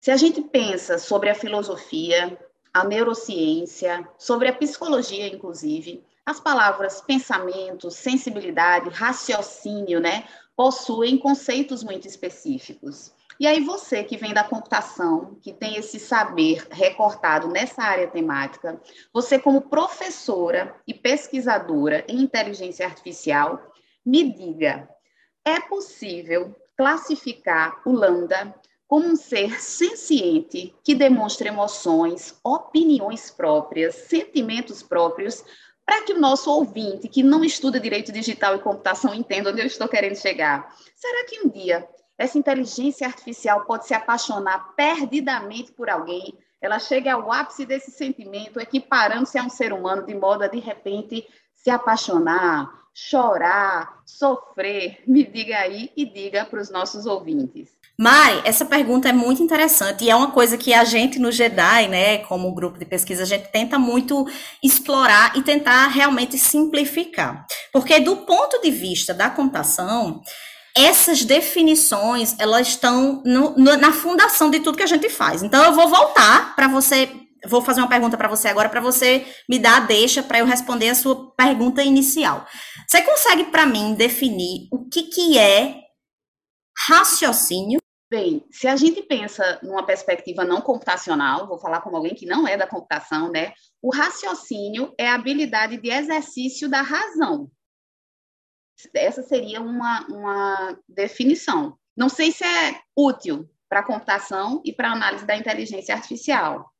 se 0.00 0.10
a 0.10 0.16
gente 0.16 0.42
pensa 0.42 0.98
sobre 0.98 1.30
a 1.30 1.34
filosofia, 1.34 2.38
a 2.72 2.84
neurociência, 2.84 4.06
sobre 4.18 4.48
a 4.48 4.52
psicologia, 4.52 5.26
inclusive, 5.26 6.04
as 6.28 6.38
palavras 6.38 7.00
pensamento, 7.00 7.90
sensibilidade, 7.90 8.90
raciocínio, 8.90 9.98
né, 9.98 10.24
possuem 10.54 11.16
conceitos 11.16 11.82
muito 11.82 12.06
específicos. 12.06 13.14
E 13.40 13.46
aí 13.46 13.60
você 13.64 14.04
que 14.04 14.18
vem 14.18 14.34
da 14.34 14.44
computação, 14.44 15.38
que 15.40 15.54
tem 15.54 15.76
esse 15.76 15.98
saber 15.98 16.66
recortado 16.70 17.48
nessa 17.48 17.82
área 17.82 18.06
temática, 18.08 18.78
você 19.10 19.38
como 19.38 19.70
professora 19.70 20.74
e 20.86 20.92
pesquisadora 20.92 22.04
em 22.06 22.20
inteligência 22.20 22.84
artificial, 22.84 23.72
me 24.04 24.30
diga, 24.30 24.86
é 25.42 25.58
possível 25.60 26.54
classificar 26.76 27.80
o 27.86 27.92
lambda 27.92 28.54
como 28.86 29.06
um 29.06 29.16
ser 29.16 29.60
senciente 29.60 30.74
que 30.82 30.94
demonstra 30.94 31.48
emoções, 31.48 32.38
opiniões 32.42 33.30
próprias, 33.30 33.94
sentimentos 33.94 34.82
próprios 34.82 35.44
para 35.88 36.02
que 36.02 36.12
o 36.12 36.20
nosso 36.20 36.50
ouvinte, 36.50 37.08
que 37.08 37.22
não 37.22 37.42
estuda 37.42 37.80
direito 37.80 38.12
digital 38.12 38.54
e 38.54 38.58
computação, 38.58 39.14
entenda 39.14 39.50
onde 39.50 39.62
eu 39.62 39.66
estou 39.66 39.88
querendo 39.88 40.16
chegar. 40.16 40.70
Será 40.94 41.24
que 41.24 41.40
um 41.40 41.48
dia 41.48 41.88
essa 42.18 42.36
inteligência 42.36 43.06
artificial 43.06 43.64
pode 43.64 43.86
se 43.86 43.94
apaixonar 43.94 44.74
perdidamente 44.76 45.72
por 45.72 45.88
alguém? 45.88 46.36
Ela 46.60 46.78
chega 46.78 47.14
ao 47.14 47.32
ápice 47.32 47.64
desse 47.64 47.90
sentimento, 47.90 48.60
equiparando-se 48.60 49.38
a 49.38 49.42
um 49.42 49.48
ser 49.48 49.72
humano, 49.72 50.04
de 50.04 50.14
modo 50.14 50.44
a, 50.44 50.46
de 50.46 50.58
repente, 50.58 51.26
se 51.54 51.70
apaixonar, 51.70 52.70
chorar, 52.92 54.02
sofrer? 54.04 55.02
Me 55.06 55.24
diga 55.24 55.56
aí 55.56 55.90
e 55.96 56.04
diga 56.04 56.44
para 56.44 56.60
os 56.60 56.68
nossos 56.68 57.06
ouvintes. 57.06 57.77
Mari, 58.00 58.42
essa 58.44 58.64
pergunta 58.64 59.08
é 59.08 59.12
muito 59.12 59.42
interessante 59.42 60.04
e 60.04 60.10
é 60.10 60.14
uma 60.14 60.30
coisa 60.30 60.56
que 60.56 60.72
a 60.72 60.84
gente 60.84 61.18
no 61.18 61.32
JEDI, 61.32 61.88
né, 61.88 62.18
como 62.18 62.54
grupo 62.54 62.78
de 62.78 62.84
pesquisa, 62.84 63.24
a 63.24 63.26
gente 63.26 63.50
tenta 63.50 63.76
muito 63.76 64.24
explorar 64.62 65.36
e 65.36 65.42
tentar 65.42 65.88
realmente 65.88 66.38
simplificar. 66.38 67.44
Porque 67.72 67.98
do 67.98 68.18
ponto 68.18 68.60
de 68.60 68.70
vista 68.70 69.12
da 69.12 69.28
computação, 69.28 70.22
essas 70.76 71.24
definições, 71.24 72.36
elas 72.38 72.68
estão 72.68 73.20
no, 73.26 73.56
no, 73.56 73.76
na 73.76 73.90
fundação 73.90 74.48
de 74.48 74.60
tudo 74.60 74.78
que 74.78 74.84
a 74.84 74.86
gente 74.86 75.08
faz. 75.08 75.42
Então 75.42 75.64
eu 75.64 75.72
vou 75.72 75.88
voltar 75.88 76.54
para 76.54 76.68
você, 76.68 77.10
vou 77.48 77.62
fazer 77.62 77.80
uma 77.80 77.88
pergunta 77.88 78.16
para 78.16 78.28
você 78.28 78.46
agora 78.46 78.68
para 78.68 78.80
você 78.80 79.26
me 79.50 79.58
dar 79.58 79.78
a 79.78 79.80
deixa 79.80 80.22
para 80.22 80.38
eu 80.38 80.46
responder 80.46 80.90
a 80.90 80.94
sua 80.94 81.32
pergunta 81.32 81.82
inicial. 81.82 82.46
Você 82.86 83.02
consegue 83.02 83.46
para 83.46 83.66
mim 83.66 83.94
definir 83.94 84.68
o 84.70 84.88
que 84.88 85.02
que 85.02 85.36
é 85.36 85.80
raciocínio 86.86 87.80
Bem, 88.10 88.42
se 88.50 88.66
a 88.66 88.74
gente 88.74 89.02
pensa 89.02 89.58
numa 89.62 89.84
perspectiva 89.84 90.42
não 90.42 90.62
computacional, 90.62 91.46
vou 91.46 91.58
falar 91.58 91.82
como 91.82 91.96
alguém 91.96 92.14
que 92.14 92.24
não 92.24 92.48
é 92.48 92.56
da 92.56 92.66
computação, 92.66 93.30
né? 93.30 93.52
O 93.82 93.94
raciocínio 93.94 94.94
é 94.96 95.06
a 95.06 95.14
habilidade 95.14 95.76
de 95.76 95.90
exercício 95.90 96.70
da 96.70 96.80
razão. 96.80 97.50
Essa 98.94 99.22
seria 99.22 99.60
uma, 99.60 100.06
uma 100.06 100.78
definição. 100.88 101.76
Não 101.94 102.08
sei 102.08 102.32
se 102.32 102.44
é 102.44 102.80
útil 102.96 103.46
para 103.68 103.80
a 103.80 103.84
computação 103.84 104.62
e 104.64 104.72
para 104.72 104.88
a 104.88 104.92
análise 104.92 105.26
da 105.26 105.36
inteligência 105.36 105.94
artificial. 105.94 106.72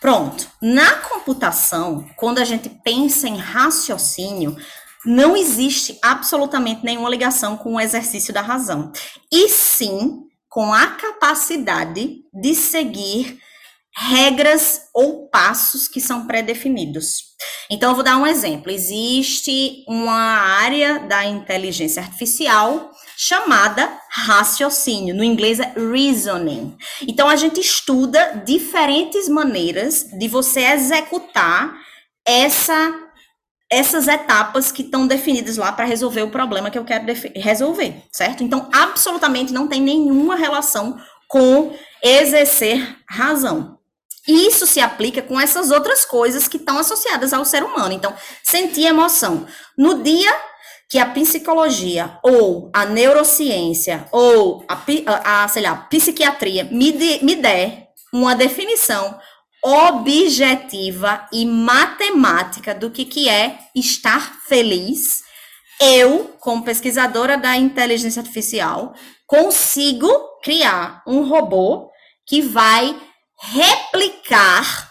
Pronto. 0.00 0.48
Na 0.62 1.00
computação, 1.00 2.08
quando 2.16 2.38
a 2.38 2.44
gente 2.44 2.68
pensa 2.68 3.26
em 3.26 3.36
raciocínio, 3.36 4.56
não 5.04 5.36
existe 5.36 5.98
absolutamente 6.00 6.84
nenhuma 6.84 7.10
ligação 7.10 7.56
com 7.56 7.74
o 7.74 7.80
exercício 7.80 8.32
da 8.32 8.40
razão. 8.40 8.92
E 9.32 9.48
sim 9.48 10.29
com 10.50 10.74
a 10.74 10.88
capacidade 10.88 12.24
de 12.34 12.54
seguir 12.54 13.38
regras 13.96 14.82
ou 14.94 15.28
passos 15.28 15.88
que 15.88 16.00
são 16.00 16.26
pré-definidos. 16.26 17.30
Então, 17.70 17.90
eu 17.90 17.94
vou 17.94 18.04
dar 18.04 18.16
um 18.16 18.26
exemplo. 18.26 18.70
Existe 18.70 19.84
uma 19.86 20.12
área 20.12 20.98
da 21.00 21.24
inteligência 21.24 22.02
artificial 22.02 22.90
chamada 23.16 23.98
raciocínio. 24.10 25.14
No 25.14 25.24
inglês 25.24 25.60
é 25.60 25.72
reasoning. 25.76 26.76
Então, 27.02 27.28
a 27.28 27.36
gente 27.36 27.60
estuda 27.60 28.42
diferentes 28.44 29.28
maneiras 29.28 30.04
de 30.18 30.28
você 30.28 30.60
executar 30.60 31.74
essa 32.26 33.09
essas 33.70 34.08
etapas 34.08 34.72
que 34.72 34.82
estão 34.82 35.06
definidas 35.06 35.56
lá 35.56 35.70
para 35.70 35.84
resolver 35.84 36.22
o 36.22 36.30
problema 36.30 36.70
que 36.70 36.78
eu 36.78 36.84
quero 36.84 37.06
resolver, 37.36 38.02
certo? 38.10 38.42
Então, 38.42 38.68
absolutamente 38.72 39.52
não 39.52 39.68
tem 39.68 39.80
nenhuma 39.80 40.34
relação 40.34 41.00
com 41.28 41.72
exercer 42.02 42.96
razão. 43.08 43.78
Isso 44.26 44.66
se 44.66 44.80
aplica 44.80 45.22
com 45.22 45.40
essas 45.40 45.70
outras 45.70 46.04
coisas 46.04 46.48
que 46.48 46.56
estão 46.56 46.78
associadas 46.78 47.32
ao 47.32 47.44
ser 47.44 47.62
humano. 47.62 47.92
Então, 47.92 48.12
sentir 48.42 48.86
emoção. 48.86 49.46
No 49.78 50.02
dia 50.02 50.34
que 50.88 50.98
a 50.98 51.06
psicologia 51.06 52.18
ou 52.22 52.68
a 52.72 52.84
neurociência 52.84 54.06
ou 54.10 54.64
a, 54.68 54.74
a, 55.06 55.44
a 55.44 55.48
sei 55.48 55.62
lá, 55.62 55.76
psiquiatria 55.76 56.64
me, 56.64 56.90
de, 56.90 57.24
me 57.24 57.36
der 57.36 57.90
uma 58.12 58.34
definição 58.34 59.16
objetiva 59.62 61.28
e 61.32 61.44
matemática 61.44 62.74
do 62.74 62.90
que, 62.90 63.04
que 63.04 63.28
é 63.28 63.58
estar 63.74 64.40
feliz, 64.46 65.22
eu, 65.80 66.36
como 66.40 66.64
pesquisadora 66.64 67.38
da 67.38 67.56
inteligência 67.56 68.20
artificial, 68.20 68.94
consigo 69.26 70.08
criar 70.42 71.02
um 71.06 71.22
robô 71.28 71.90
que 72.26 72.42
vai 72.42 72.94
replicar 73.40 74.90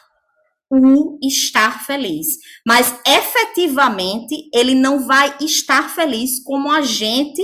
o 0.71 1.17
estar 1.23 1.85
feliz. 1.85 2.27
Mas 2.65 2.99
efetivamente 3.05 4.49
ele 4.53 4.75
não 4.75 5.05
vai 5.05 5.35
estar 5.39 5.89
feliz 5.93 6.43
como 6.43 6.71
a 6.71 6.81
gente 6.81 7.41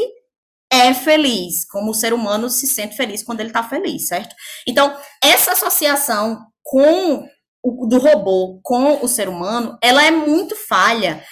é 0.72 0.94
feliz, 0.94 1.66
como 1.66 1.92
o 1.92 1.94
ser 1.94 2.14
humano 2.14 2.50
se 2.50 2.68
sente 2.68 2.96
feliz 2.96 3.24
quando 3.24 3.40
ele 3.40 3.50
está 3.50 3.64
feliz, 3.64 4.08
certo? 4.08 4.36
Então, 4.68 4.96
essa 5.24 5.54
associação 5.54 6.40
com 6.66 7.24
o, 7.64 7.86
do 7.86 8.00
robô 8.00 8.60
com 8.64 9.06
o 9.06 9.08
ser 9.08 9.30
humano, 9.30 9.78
ela 9.82 10.04
é 10.04 10.12
muito 10.12 10.56
falha 10.56 11.24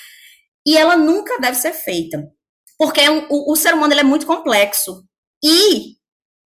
e 0.65 0.77
ela 0.77 0.95
nunca 0.95 1.39
deve 1.39 1.57
ser 1.57 1.73
feita. 1.73 2.23
Porque 2.77 3.01
é 3.01 3.09
o, 3.11 3.51
o 3.51 3.55
ser 3.55 3.73
humano 3.73 3.93
é 3.93 4.03
muito 4.03 4.25
complexo 4.27 5.03
e 5.43 5.95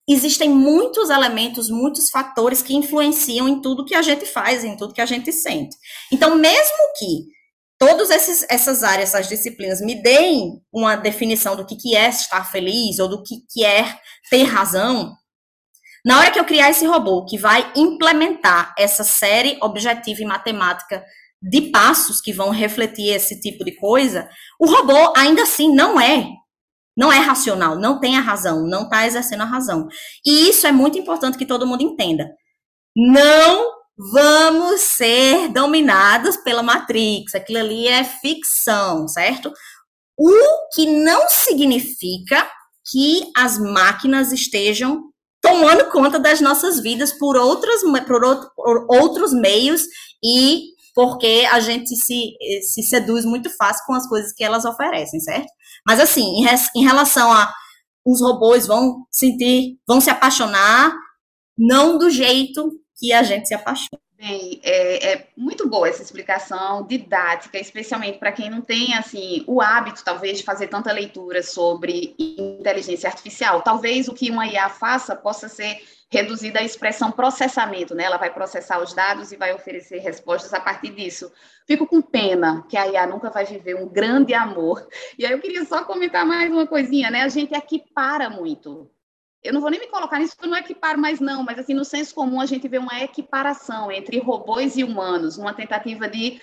existem 0.09 0.51
muitos 0.51 1.09
elementos, 1.09 1.71
muitos 1.71 2.11
fatores 2.11 2.61
que 2.61 2.75
influenciam 2.75 3.49
em 3.49 3.63
tudo 3.63 3.85
que 3.85 3.95
a 3.95 4.03
gente 4.03 4.27
faz, 4.27 4.65
em 4.65 4.77
tudo 4.77 4.93
que 4.93 5.01
a 5.01 5.07
gente 5.07 5.33
sente. 5.33 5.77
Então, 6.13 6.37
mesmo 6.37 6.93
que 6.99 7.25
todas 7.79 8.11
essas 8.11 8.83
áreas, 8.83 9.15
essas 9.15 9.29
disciplinas 9.29 9.81
me 9.81 9.95
deem 10.03 10.61
uma 10.73 10.97
definição 10.97 11.57
do 11.57 11.65
que, 11.65 11.77
que 11.77 11.97
é 11.97 12.09
estar 12.09 12.51
feliz 12.51 12.99
ou 12.99 13.09
do 13.09 13.23
que, 13.23 13.37
que 13.51 13.65
é 13.65 13.99
ter 14.31 14.43
razão, 14.43 15.15
na 16.05 16.19
hora 16.19 16.31
que 16.31 16.39
eu 16.39 16.45
criar 16.45 16.71
esse 16.71 16.87
robô 16.87 17.25
que 17.25 17.39
vai 17.39 17.73
implementar 17.75 18.75
essa 18.79 19.03
série 19.03 19.59
objetiva 19.63 20.21
e 20.23 20.27
matemática 20.27 21.03
de 21.41 21.71
passos 21.71 22.21
que 22.21 22.33
vão 22.33 22.51
refletir 22.51 23.09
esse 23.09 23.41
tipo 23.41 23.65
de 23.65 23.75
coisa, 23.77 24.29
o 24.61 24.67
robô 24.67 25.13
ainda 25.17 25.43
assim 25.43 25.75
não 25.75 26.01
é 26.01 26.27
não 26.97 27.13
é 27.13 27.19
racional, 27.19 27.77
não 27.77 27.99
tem 27.99 28.17
a 28.17 28.21
razão, 28.21 28.67
não 28.67 28.85
está 28.85 29.07
exercendo 29.07 29.41
a 29.41 29.47
razão. 29.47 29.89
E 30.25 30.49
isso 30.49 30.67
é 30.67 30.71
muito 30.71 30.97
importante 30.97 31.37
que 31.37 31.47
todo 31.47 31.67
mundo 31.67 31.83
entenda. 31.83 32.31
Não 32.97 33.73
vamos 33.97 34.81
ser 34.81 35.49
dominados 35.49 36.37
pela 36.37 36.63
Matrix. 36.63 37.35
Aquilo 37.35 37.59
ali 37.59 37.89
é 37.89 38.05
ficção, 38.05 39.09
certo? 39.09 39.53
O 40.17 40.69
que 40.73 40.87
não 40.87 41.27
significa 41.29 42.49
que 42.89 43.23
as 43.37 43.59
máquinas 43.59 44.31
estejam 44.31 45.03
tomando 45.45 45.91
conta 45.91 46.19
das 46.19 46.41
nossas 46.41 46.81
vidas 46.81 47.13
por, 47.13 47.37
outras, 47.37 47.83
por, 47.83 48.51
por 48.57 48.87
outros 48.89 49.33
meios 49.33 49.83
e 50.25 50.73
porque 50.95 51.47
a 51.51 51.61
gente 51.61 51.95
se, 51.97 52.37
se 52.63 52.83
seduz 52.83 53.25
muito 53.25 53.51
fácil 53.57 53.85
com 53.87 53.95
as 53.95 54.09
coisas 54.09 54.33
que 54.33 54.43
elas 54.43 54.65
oferecem, 54.65 55.21
certo? 55.21 55.49
Mas 55.87 56.01
assim, 56.01 56.23
em, 56.23 56.47
em 56.77 56.85
relação 56.85 57.31
a 57.33 57.53
os 58.07 58.21
robôs 58.21 58.67
vão 58.67 59.07
sentir, 59.11 59.79
vão 59.87 60.01
se 60.01 60.11
apaixonar, 60.11 60.95
não 61.57 61.97
do 61.97 62.11
jeito 62.11 62.71
que 62.97 63.13
a 63.13 63.23
gente 63.23 63.49
se 63.49 63.55
apaixona. 63.55 64.04
Bem, 64.27 64.59
é, 64.63 65.13
é, 65.13 65.27
muito 65.37 65.69
boa 65.69 65.87
essa 65.87 66.01
explicação 66.01 66.87
didática, 66.87 67.59
especialmente 67.59 68.19
para 68.19 68.33
quem 68.33 68.49
não 68.49 68.63
tem 68.63 68.95
assim 68.95 69.45
o 69.47 69.61
hábito, 69.61 70.03
talvez, 70.03 70.39
de 70.39 70.45
fazer 70.45 70.69
tanta 70.69 70.91
leitura 70.91 71.43
sobre 71.43 72.15
inteligência 72.19 73.07
artificial. 73.07 73.61
Talvez 73.61 74.09
o 74.09 74.15
que 74.15 74.31
uma 74.31 74.47
IA 74.47 74.71
faça 74.71 75.15
possa 75.15 75.47
ser 75.47 75.79
reduzida 76.11 76.61
à 76.61 76.63
expressão 76.63 77.13
processamento, 77.13 77.95
né? 77.95 78.05
Ela 78.05 78.17
vai 78.17 78.33
processar 78.33 78.83
os 78.83 78.95
dados 78.95 79.31
e 79.31 79.37
vai 79.37 79.53
oferecer 79.53 79.99
respostas 79.99 80.55
a 80.55 80.61
partir 80.61 80.95
disso. 80.95 81.31
Fico 81.67 81.87
com 81.87 82.01
pena 82.01 82.65
que 82.67 82.79
a 82.79 82.87
IA 82.87 83.07
nunca 83.07 83.29
vai 83.29 83.45
viver 83.45 83.77
um 83.77 83.87
grande 83.87 84.33
amor. 84.33 84.89
E 85.19 85.27
aí 85.27 85.33
eu 85.33 85.41
queria 85.41 85.67
só 85.67 85.85
comentar 85.85 86.25
mais 86.25 86.51
uma 86.51 86.67
coisinha, 86.67 87.11
né? 87.11 87.25
A 87.25 87.29
gente 87.29 87.53
equipara 87.53 88.31
muito 88.31 88.91
eu 89.45 89.53
não 89.53 89.61
vou 89.61 89.71
nem 89.71 89.79
me 89.79 89.87
colocar 89.89 90.19
nisso 90.19 90.35
porque 90.35 90.47
eu 90.47 90.51
não 90.51 90.59
equiparo 90.59 90.99
mais 90.99 91.21
não, 91.21 91.43
mas 91.45 91.59
assim, 91.59 91.75
no 91.75 91.85
senso 91.85 92.15
comum 92.15 92.41
a 92.41 92.47
gente 92.47 92.67
vê 92.67 92.79
uma 92.79 93.01
equiparação 93.01 93.93
entre 93.93 94.19
robôs 94.19 94.77
e 94.77 94.83
humanos, 94.83 95.37
uma 95.37 95.53
tentativa 95.53 96.09
de 96.09 96.41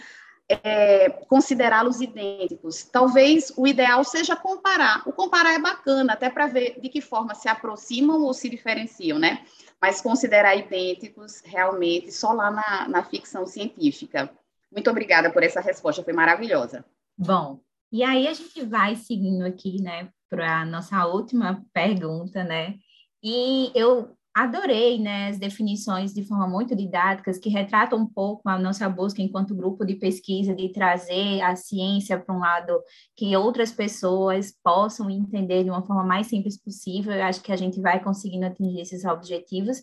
é, 0.48 1.10
considerá-los 1.10 2.02
idênticos. 2.02 2.84
Talvez 2.84 3.52
o 3.58 3.66
ideal 3.66 4.04
seja 4.04 4.36
comparar. 4.36 5.02
O 5.08 5.14
comparar 5.14 5.54
é 5.54 5.60
bacana, 5.60 6.14
até 6.14 6.30
para 6.30 6.48
ver 6.48 6.80
de 6.80 6.90
que 6.90 7.02
forma 7.02 7.34
se 7.34 7.50
aproximam 7.50 8.22
ou 8.22 8.34
se 8.34 8.50
diferenciam, 8.50 9.18
né? 9.18 9.46
Mas 9.82 10.02
considerar 10.02 10.56
idênticos 10.56 11.42
realmente 11.44 12.12
só 12.12 12.34
lá 12.34 12.52
na, 12.52 12.88
na 12.88 13.04
ficção 13.04 13.46
científica. 13.46 14.30
Muito 14.72 14.90
obrigada 14.90 15.32
por 15.32 15.42
essa 15.42 15.60
resposta, 15.60 16.04
foi 16.04 16.14
maravilhosa. 16.14 16.86
Bom, 17.18 17.60
e 17.92 18.04
aí 18.04 18.28
a 18.28 18.34
gente 18.34 18.64
vai 18.64 18.96
seguindo 18.96 19.44
aqui, 19.44 19.82
né, 19.82 20.10
para 20.30 20.62
a 20.62 20.66
nossa 20.66 21.06
última 21.06 21.66
pergunta, 21.74 22.44
né? 22.44 22.76
E 23.24 23.72
eu 23.76 24.16
adorei 24.34 24.98
né, 24.98 25.28
as 25.30 25.38
definições 25.38 26.14
de 26.14 26.24
forma 26.24 26.48
muito 26.48 26.76
didáticas, 26.76 27.38
que 27.38 27.50
retratam 27.50 28.00
um 28.00 28.06
pouco 28.08 28.48
a 28.48 28.58
nossa 28.58 28.88
busca 28.88 29.22
enquanto 29.22 29.56
grupo 29.56 29.86
de 29.86 29.96
pesquisa, 29.96 30.56
de 30.56 30.70
trazer 30.70 31.42
a 31.42 31.56
ciência 31.56 32.18
para 32.18 32.34
um 32.34 32.40
lado 32.40 32.82
que 33.16 33.36
outras 33.36 33.72
pessoas 33.72 34.54
possam 34.64 35.10
entender 35.10 35.64
de 35.64 35.70
uma 35.70 35.86
forma 35.86 36.04
mais 36.04 36.28
simples 36.28 36.58
possível. 36.58 37.14
Eu 37.14 37.24
acho 37.24 37.42
que 37.42 37.52
a 37.52 37.58
gente 37.58 37.82
vai 37.82 38.02
conseguindo 38.02 38.46
atingir 38.46 38.80
esses 38.80 39.04
objetivos. 39.04 39.82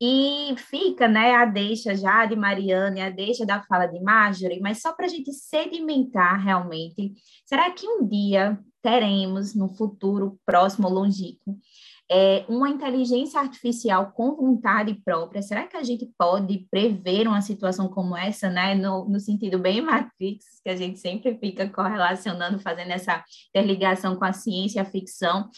E 0.00 0.54
fica 0.56 1.06
né, 1.06 1.34
a 1.34 1.44
deixa 1.44 1.94
já 1.94 2.26
de 2.26 2.34
Mariana 2.34 3.06
a 3.06 3.10
deixa 3.10 3.46
da 3.46 3.62
fala 3.62 3.86
de 3.86 4.00
Marjorie, 4.00 4.58
mas 4.60 4.80
só 4.80 4.92
para 4.92 5.06
a 5.06 5.08
gente 5.08 5.32
sedimentar 5.32 6.42
realmente, 6.42 7.12
será 7.44 7.70
que 7.70 7.86
um 7.86 8.04
dia 8.04 8.58
teremos, 8.82 9.54
no 9.54 9.68
futuro 9.68 10.40
próximo, 10.44 10.88
longínquo, 10.88 11.56
é, 12.14 12.44
uma 12.46 12.68
inteligência 12.68 13.40
artificial 13.40 14.12
com 14.12 14.36
vontade 14.36 15.00
própria, 15.02 15.40
será 15.40 15.66
que 15.66 15.78
a 15.78 15.82
gente 15.82 16.06
pode 16.18 16.66
prever 16.70 17.26
uma 17.26 17.40
situação 17.40 17.88
como 17.88 18.14
essa, 18.14 18.50
né, 18.50 18.74
no, 18.74 19.08
no 19.08 19.18
sentido 19.18 19.58
bem 19.58 19.80
Matrix, 19.80 20.60
que 20.62 20.68
a 20.68 20.76
gente 20.76 20.98
sempre 20.98 21.34
fica 21.38 21.66
correlacionando, 21.70 22.58
fazendo 22.58 22.90
essa 22.90 23.24
interligação 23.48 24.14
com 24.14 24.26
a 24.26 24.32
ciência 24.34 24.78
e 24.78 24.82
a 24.82 24.84
ficção, 24.84 25.48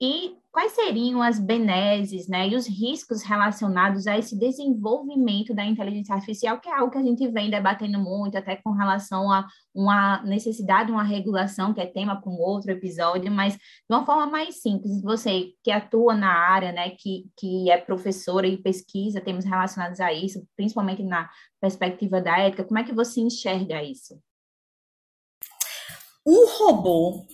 e 0.00 0.34
quais 0.50 0.72
seriam 0.72 1.22
as 1.22 1.38
benesses 1.38 2.26
né, 2.26 2.48
e 2.48 2.56
os 2.56 2.66
riscos 2.66 3.22
relacionados 3.22 4.06
a 4.06 4.18
esse 4.18 4.36
desenvolvimento 4.36 5.54
da 5.54 5.64
inteligência 5.64 6.14
artificial, 6.14 6.58
que 6.58 6.68
é 6.68 6.74
algo 6.74 6.90
que 6.90 6.98
a 6.98 7.02
gente 7.02 7.28
vem 7.28 7.50
debatendo 7.50 7.98
muito, 7.98 8.36
até 8.36 8.56
com 8.56 8.70
relação 8.72 9.30
a 9.30 9.46
uma 9.74 10.22
necessidade 10.22 10.86
de 10.86 10.92
uma 10.92 11.04
regulação, 11.04 11.74
que 11.74 11.80
é 11.80 11.86
tema 11.86 12.20
para 12.20 12.30
um 12.30 12.38
outro 12.40 12.70
episódio, 12.72 13.30
mas 13.30 13.54
de 13.54 13.60
uma 13.90 14.04
forma 14.04 14.26
mais 14.26 14.60
simples, 14.60 15.02
você 15.02 15.52
que 15.62 15.70
atua 15.70 16.14
na 16.14 16.32
área, 16.32 16.72
né, 16.72 16.90
que, 16.90 17.26
que 17.38 17.70
é 17.70 17.76
professora 17.76 18.46
e 18.46 18.56
pesquisa, 18.56 19.20
temos 19.20 19.44
relacionados 19.44 20.00
a 20.00 20.12
isso, 20.12 20.44
principalmente 20.56 21.02
na 21.02 21.28
perspectiva 21.60 22.20
da 22.20 22.38
ética, 22.38 22.64
como 22.64 22.78
é 22.78 22.84
que 22.84 22.94
você 22.94 23.20
enxerga 23.20 23.82
isso? 23.82 24.18
O 26.24 26.46
robô 26.58 27.26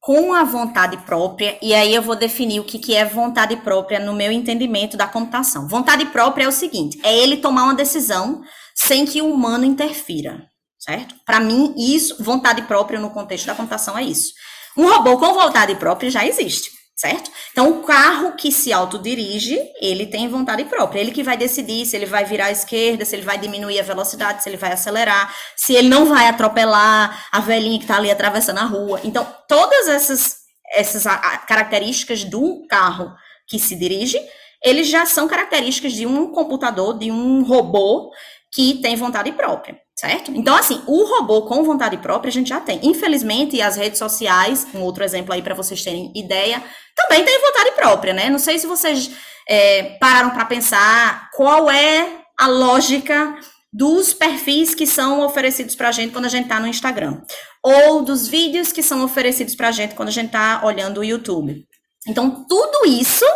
com 0.00 0.32
a 0.32 0.44
vontade 0.44 0.96
própria, 0.98 1.58
e 1.60 1.74
aí 1.74 1.94
eu 1.94 2.02
vou 2.02 2.16
definir 2.16 2.60
o 2.60 2.64
que, 2.64 2.78
que 2.78 2.94
é 2.94 3.04
vontade 3.04 3.56
própria 3.56 3.98
no 3.98 4.14
meu 4.14 4.30
entendimento 4.30 4.96
da 4.96 5.06
computação. 5.06 5.68
Vontade 5.68 6.06
própria 6.06 6.44
é 6.44 6.48
o 6.48 6.52
seguinte: 6.52 6.98
é 7.02 7.16
ele 7.16 7.38
tomar 7.38 7.64
uma 7.64 7.74
decisão 7.74 8.42
sem 8.74 9.04
que 9.04 9.20
o 9.20 9.32
humano 9.32 9.64
interfira, 9.64 10.46
certo? 10.78 11.14
Para 11.26 11.40
mim, 11.40 11.74
isso, 11.76 12.22
vontade 12.22 12.62
própria 12.62 13.00
no 13.00 13.10
contexto 13.10 13.46
da 13.46 13.54
computação 13.54 13.98
é 13.98 14.02
isso. 14.02 14.32
Um 14.76 14.88
robô 14.88 15.18
com 15.18 15.34
vontade 15.34 15.74
própria 15.74 16.10
já 16.10 16.24
existe 16.24 16.77
certo? 16.98 17.30
Então, 17.52 17.70
o 17.70 17.84
carro 17.84 18.32
que 18.32 18.50
se 18.50 18.72
autodirige, 18.72 19.56
ele 19.80 20.04
tem 20.04 20.28
vontade 20.28 20.64
própria. 20.64 21.00
Ele 21.00 21.12
que 21.12 21.22
vai 21.22 21.36
decidir 21.36 21.86
se 21.86 21.94
ele 21.94 22.06
vai 22.06 22.24
virar 22.24 22.46
à 22.46 22.50
esquerda, 22.50 23.04
se 23.04 23.14
ele 23.14 23.24
vai 23.24 23.38
diminuir 23.38 23.78
a 23.78 23.84
velocidade, 23.84 24.42
se 24.42 24.48
ele 24.48 24.56
vai 24.56 24.72
acelerar, 24.72 25.32
se 25.56 25.74
ele 25.74 25.88
não 25.88 26.06
vai 26.06 26.26
atropelar 26.26 27.28
a 27.30 27.38
velhinha 27.38 27.78
que 27.78 27.84
está 27.84 27.96
ali 27.96 28.10
atravessando 28.10 28.58
a 28.58 28.64
rua. 28.64 29.00
Então, 29.04 29.24
todas 29.46 29.86
essas, 29.86 30.38
essas 30.72 31.04
características 31.46 32.24
do 32.24 32.66
carro 32.68 33.14
que 33.46 33.60
se 33.60 33.76
dirige, 33.76 34.20
eles 34.64 34.88
já 34.88 35.06
são 35.06 35.28
características 35.28 35.92
de 35.92 36.04
um 36.04 36.32
computador, 36.32 36.98
de 36.98 37.12
um 37.12 37.44
robô 37.44 38.10
que 38.50 38.80
tem 38.82 38.96
vontade 38.96 39.30
própria 39.30 39.80
certo? 39.98 40.30
Então, 40.32 40.54
assim, 40.54 40.80
o 40.86 41.04
robô 41.04 41.42
com 41.42 41.64
vontade 41.64 41.96
própria 41.98 42.28
a 42.30 42.32
gente 42.32 42.50
já 42.50 42.60
tem. 42.60 42.78
Infelizmente, 42.84 43.60
as 43.60 43.76
redes 43.76 43.98
sociais, 43.98 44.64
um 44.72 44.82
outro 44.82 45.02
exemplo 45.02 45.34
aí 45.34 45.42
para 45.42 45.56
vocês 45.56 45.82
terem 45.82 46.12
ideia, 46.14 46.62
também 46.94 47.24
tem 47.24 47.40
vontade 47.40 47.72
própria, 47.72 48.14
né? 48.14 48.30
Não 48.30 48.38
sei 48.38 48.60
se 48.60 48.66
vocês 48.68 49.10
é, 49.48 49.96
pararam 49.98 50.30
para 50.30 50.44
pensar 50.44 51.28
qual 51.34 51.68
é 51.68 52.20
a 52.38 52.46
lógica 52.46 53.36
dos 53.72 54.14
perfis 54.14 54.72
que 54.72 54.86
são 54.86 55.20
oferecidos 55.26 55.74
para 55.74 55.88
a 55.88 55.92
gente 55.92 56.12
quando 56.12 56.26
a 56.26 56.30
gente 56.30 56.44
está 56.44 56.60
no 56.60 56.68
Instagram, 56.68 57.20
ou 57.62 58.02
dos 58.02 58.28
vídeos 58.28 58.70
que 58.70 58.84
são 58.84 59.04
oferecidos 59.04 59.56
para 59.56 59.68
a 59.68 59.72
gente 59.72 59.96
quando 59.96 60.10
a 60.10 60.12
gente 60.12 60.26
está 60.26 60.64
olhando 60.64 60.98
o 60.98 61.04
YouTube. 61.04 61.66
Então, 62.06 62.46
tudo 62.48 62.86
isso 62.86 63.26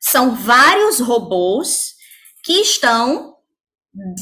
são 0.00 0.36
vários 0.36 1.00
robôs 1.00 1.94
que 2.44 2.60
estão 2.60 3.34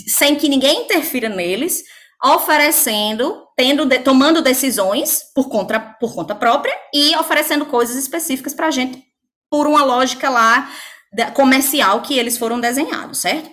sem 0.07 0.37
que 0.37 0.49
ninguém 0.49 0.83
interfira 0.83 1.29
neles, 1.29 1.83
oferecendo, 2.25 3.45
tendo, 3.57 3.85
de, 3.85 3.99
tomando 3.99 4.41
decisões 4.43 5.23
por 5.35 5.49
conta, 5.49 5.79
por 6.01 6.15
conta 6.15 6.35
própria 6.35 6.75
e 6.93 7.15
oferecendo 7.17 7.67
coisas 7.67 7.97
específicas 7.97 8.55
para 8.55 8.69
a 8.69 8.71
gente 8.71 9.03
por 9.51 9.67
uma 9.67 9.85
lógica 9.85 10.29
lá 10.29 10.71
comercial 11.35 12.03
que 12.03 12.19
eles 12.19 12.37
foram 12.37 12.61
desenhados, 12.61 13.21
certo? 13.21 13.51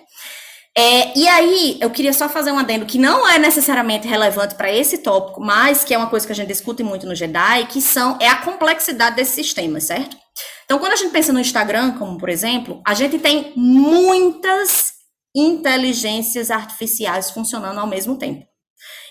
É, 0.76 1.16
e 1.16 1.28
aí, 1.28 1.78
eu 1.80 1.88
queria 1.88 2.12
só 2.12 2.28
fazer 2.28 2.50
um 2.50 2.58
adendo 2.58 2.84
que 2.84 2.98
não 2.98 3.28
é 3.28 3.38
necessariamente 3.38 4.08
relevante 4.08 4.56
para 4.56 4.72
esse 4.72 4.98
tópico, 4.98 5.40
mas 5.40 5.84
que 5.84 5.94
é 5.94 5.98
uma 5.98 6.08
coisa 6.08 6.26
que 6.26 6.32
a 6.32 6.34
gente 6.34 6.48
discute 6.48 6.82
muito 6.82 7.06
no 7.06 7.14
Jedi, 7.14 7.66
que 7.66 7.80
são 7.80 8.18
é 8.20 8.28
a 8.28 8.42
complexidade 8.42 9.14
desses 9.14 9.34
sistemas, 9.34 9.84
certo? 9.84 10.16
Então, 10.64 10.80
quando 10.80 10.94
a 10.94 10.96
gente 10.96 11.12
pensa 11.12 11.32
no 11.32 11.38
Instagram, 11.38 11.92
como 11.92 12.18
por 12.18 12.28
exemplo, 12.28 12.82
a 12.84 12.92
gente 12.92 13.18
tem 13.18 13.52
muitas 13.54 14.93
inteligências 15.34 16.50
artificiais 16.50 17.30
funcionando 17.30 17.78
ao 17.78 17.86
mesmo 17.86 18.16
tempo. 18.16 18.46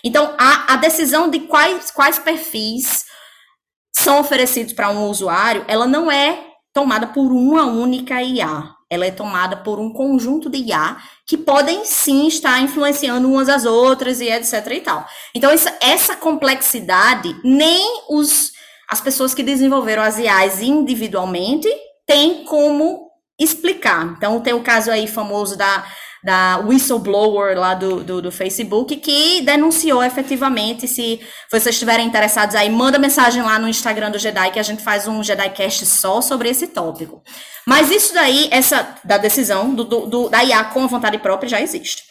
Então, 0.02 0.34
a, 0.38 0.74
a 0.74 0.76
decisão 0.76 1.30
de 1.30 1.40
quais, 1.40 1.90
quais 1.90 2.18
perfis 2.18 3.04
são 3.92 4.20
oferecidos 4.20 4.72
para 4.72 4.90
um 4.90 5.08
usuário, 5.08 5.64
ela 5.68 5.86
não 5.86 6.10
é 6.10 6.46
tomada 6.72 7.06
por 7.06 7.32
uma 7.32 7.64
única 7.64 8.22
IA. 8.22 8.74
Ela 8.90 9.06
é 9.06 9.10
tomada 9.10 9.56
por 9.56 9.80
um 9.80 9.92
conjunto 9.92 10.50
de 10.50 10.58
IA 10.58 10.98
que 11.26 11.36
podem 11.36 11.84
sim 11.84 12.26
estar 12.26 12.60
influenciando 12.60 13.28
umas 13.28 13.48
às 13.48 13.64
outras 13.64 14.20
e 14.20 14.28
etc 14.28 14.66
e 14.70 14.80
tal. 14.80 15.06
Então, 15.34 15.50
essa, 15.50 15.76
essa 15.80 16.16
complexidade, 16.16 17.34
nem 17.42 18.04
os, 18.10 18.52
as 18.88 19.00
pessoas 19.00 19.34
que 19.34 19.42
desenvolveram 19.42 20.02
as 20.02 20.18
IAs 20.18 20.60
individualmente 20.60 21.68
têm 22.06 22.44
como 22.44 23.08
explicar. 23.40 24.14
Então, 24.16 24.40
tem 24.40 24.52
o 24.52 24.62
caso 24.62 24.90
aí 24.90 25.06
famoso 25.06 25.56
da 25.56 25.84
da 26.24 26.56
whistleblower 26.56 27.58
lá 27.58 27.74
do, 27.74 28.02
do, 28.02 28.22
do, 28.22 28.32
Facebook, 28.32 28.96
que 28.96 29.42
denunciou 29.42 30.02
efetivamente. 30.02 30.88
Se 30.88 31.20
vocês 31.50 31.66
estiverem 31.74 32.06
interessados 32.06 32.56
aí, 32.56 32.70
manda 32.70 32.98
mensagem 32.98 33.42
lá 33.42 33.58
no 33.58 33.68
Instagram 33.68 34.10
do 34.10 34.18
Jedi, 34.18 34.50
que 34.50 34.58
a 34.58 34.62
gente 34.62 34.82
faz 34.82 35.06
um 35.06 35.22
JediCast 35.22 35.84
só 35.84 36.22
sobre 36.22 36.48
esse 36.48 36.68
tópico. 36.68 37.22
Mas 37.66 37.90
isso 37.90 38.14
daí, 38.14 38.48
essa 38.50 38.96
da 39.04 39.18
decisão 39.18 39.74
do, 39.74 39.84
do, 39.84 40.28
da 40.30 40.42
IA 40.42 40.64
com 40.64 40.88
vontade 40.88 41.18
própria 41.18 41.48
já 41.48 41.60
existe. 41.60 42.02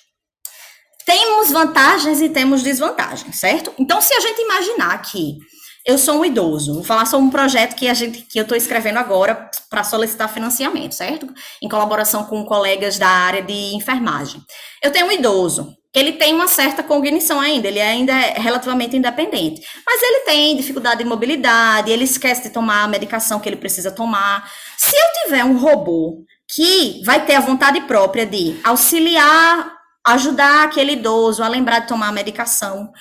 Temos 1.07 1.51
vantagens 1.51 2.21
e 2.21 2.29
temos 2.29 2.61
desvantagens, 2.61 3.39
certo? 3.39 3.73
Então, 3.79 3.99
se 3.99 4.13
a 4.13 4.19
gente 4.19 4.41
imaginar 4.41 5.01
que 5.01 5.39
eu 5.85 5.97
sou 5.97 6.19
um 6.19 6.25
idoso. 6.25 6.75
Vou 6.75 6.83
falar 6.83 7.05
sobre 7.05 7.27
um 7.27 7.29
projeto 7.29 7.75
que 7.75 7.87
a 7.87 7.93
gente 7.93 8.21
que 8.21 8.39
eu 8.39 8.43
estou 8.43 8.57
escrevendo 8.57 8.97
agora 8.97 9.49
para 9.69 9.83
solicitar 9.83 10.31
financiamento, 10.31 10.93
certo? 10.93 11.27
Em 11.61 11.67
colaboração 11.67 12.23
com 12.25 12.45
colegas 12.45 12.97
da 12.97 13.07
área 13.07 13.41
de 13.41 13.75
enfermagem. 13.75 14.41
Eu 14.81 14.91
tenho 14.91 15.07
um 15.07 15.11
idoso. 15.11 15.75
Ele 15.93 16.13
tem 16.13 16.33
uma 16.33 16.47
certa 16.47 16.81
cognição 16.81 17.39
ainda, 17.39 17.67
ele 17.67 17.79
ainda 17.79 18.13
é 18.13 18.39
relativamente 18.39 18.97
independente. 18.97 19.61
Mas 19.85 20.01
ele 20.01 20.21
tem 20.21 20.57
dificuldade 20.57 21.03
de 21.03 21.09
mobilidade, 21.09 21.91
ele 21.91 22.03
esquece 22.03 22.43
de 22.43 22.49
tomar 22.49 22.83
a 22.83 22.87
medicação 22.87 23.39
que 23.39 23.47
ele 23.47 23.57
precisa 23.57 23.91
tomar. 23.91 24.49
Se 24.75 24.95
eu 24.95 25.23
tiver 25.23 25.43
um 25.43 25.57
robô 25.57 26.23
que 26.47 27.01
vai 27.05 27.23
ter 27.25 27.35
a 27.35 27.41
vontade 27.41 27.79
própria 27.81 28.25
de 28.25 28.59
auxiliar, 28.63 29.71
ajudar 30.05 30.63
aquele 30.63 30.93
idoso 30.93 31.43
a 31.43 31.47
lembrar 31.47 31.79
de 31.79 31.87
tomar 31.87 32.07
a 32.07 32.11
medicação, 32.11 32.91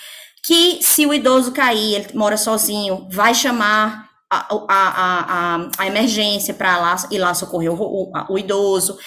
que 0.44 0.80
se 0.82 1.06
o 1.06 1.14
idoso 1.14 1.52
cair, 1.52 1.94
ele 1.94 2.08
mora 2.14 2.36
sozinho, 2.36 3.06
vai 3.10 3.34
chamar 3.34 4.08
a, 4.28 4.46
a, 4.50 4.66
a, 4.68 5.70
a 5.78 5.86
emergência 5.86 6.54
para 6.54 6.78
lá 6.78 6.96
ir 7.10 7.18
lá 7.18 7.32
socorrer 7.34 7.70
o, 7.70 7.76
o, 7.76 8.12
o, 8.30 8.38
idoso. 8.38 8.98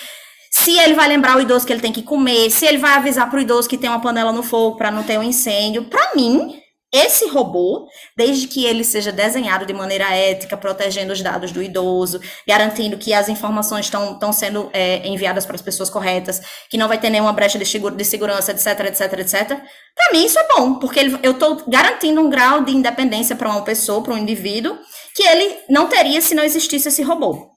Se 0.51 0.77
ele 0.79 0.93
vai 0.93 1.07
lembrar 1.07 1.35
o 1.35 1.41
idoso 1.41 1.65
que 1.65 1.73
ele 1.73 1.81
tem 1.81 1.91
que 1.91 2.03
comer, 2.03 2.49
se 2.49 2.65
ele 2.65 2.77
vai 2.77 2.93
avisar 2.93 3.29
para 3.29 3.37
o 3.37 3.41
idoso 3.41 3.67
que 3.67 3.77
tem 3.77 3.89
uma 3.89 3.99
panela 4.01 4.31
no 4.31 4.43
fogo 4.43 4.77
para 4.77 4.91
não 4.91 5.03
ter 5.03 5.17
um 5.17 5.23
incêndio. 5.23 5.85
Para 5.85 6.15
mim, 6.15 6.57
esse 6.95 7.27
robô, 7.27 7.87
desde 8.15 8.47
que 8.47 8.65
ele 8.65 8.83
seja 8.83 9.11
desenhado 9.11 9.65
de 9.65 9.73
maneira 9.73 10.09
ética, 10.13 10.55
protegendo 10.55 11.13
os 11.13 11.21
dados 11.21 11.51
do 11.51 11.61
idoso, 11.61 12.21
garantindo 12.47 12.97
que 12.97 13.13
as 13.13 13.29
informações 13.29 13.85
estão 13.85 14.33
sendo 14.33 14.69
é, 14.73 15.05
enviadas 15.07 15.45
para 15.45 15.55
as 15.55 15.61
pessoas 15.61 15.89
corretas, 15.89 16.41
que 16.69 16.77
não 16.77 16.87
vai 16.87 16.97
ter 16.97 17.09
nenhuma 17.09 17.33
brecha 17.33 17.57
de, 17.57 17.65
de 17.65 18.05
segurança, 18.05 18.51
etc, 18.51 18.79
etc, 18.85 19.19
etc. 19.19 19.47
Para 19.95 20.11
mim 20.13 20.25
isso 20.25 20.39
é 20.39 20.47
bom, 20.47 20.75
porque 20.75 20.99
ele, 20.99 21.19
eu 21.23 21.31
estou 21.31 21.63
garantindo 21.67 22.21
um 22.21 22.29
grau 22.29 22.63
de 22.63 22.71
independência 22.71 23.35
para 23.35 23.49
uma 23.49 23.63
pessoa, 23.63 24.01
para 24.01 24.13
um 24.13 24.17
indivíduo, 24.17 24.77
que 25.15 25.23
ele 25.23 25.57
não 25.69 25.87
teria 25.87 26.21
se 26.21 26.35
não 26.35 26.43
existisse 26.43 26.89
esse 26.89 27.01
robô, 27.01 27.49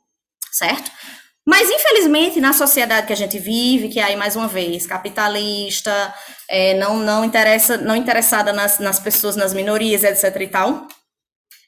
certo? 0.53 0.98
Mas, 1.49 1.71
infelizmente, 1.71 2.43
na 2.43 2.53
sociedade 2.53 3.07
que 3.07 3.13
a 3.15 3.17
gente 3.17 3.39
vive, 3.39 3.89
que 3.89 3.99
é 3.99 4.03
aí, 4.03 4.17
mais 4.17 4.37
uma 4.37 4.47
vez, 4.47 4.87
capitalista, 4.87 6.15
é, 6.47 6.75
não, 6.75 6.99
não, 6.99 7.25
interessa, 7.25 7.79
não 7.79 7.97
interessada 7.97 8.53
nas, 8.53 8.79
nas 8.79 9.01
pessoas, 9.01 9.35
nas 9.35 9.55
minorias, 9.55 10.05
etc 10.05 10.43
e 10.43 10.47
tal, 10.47 10.87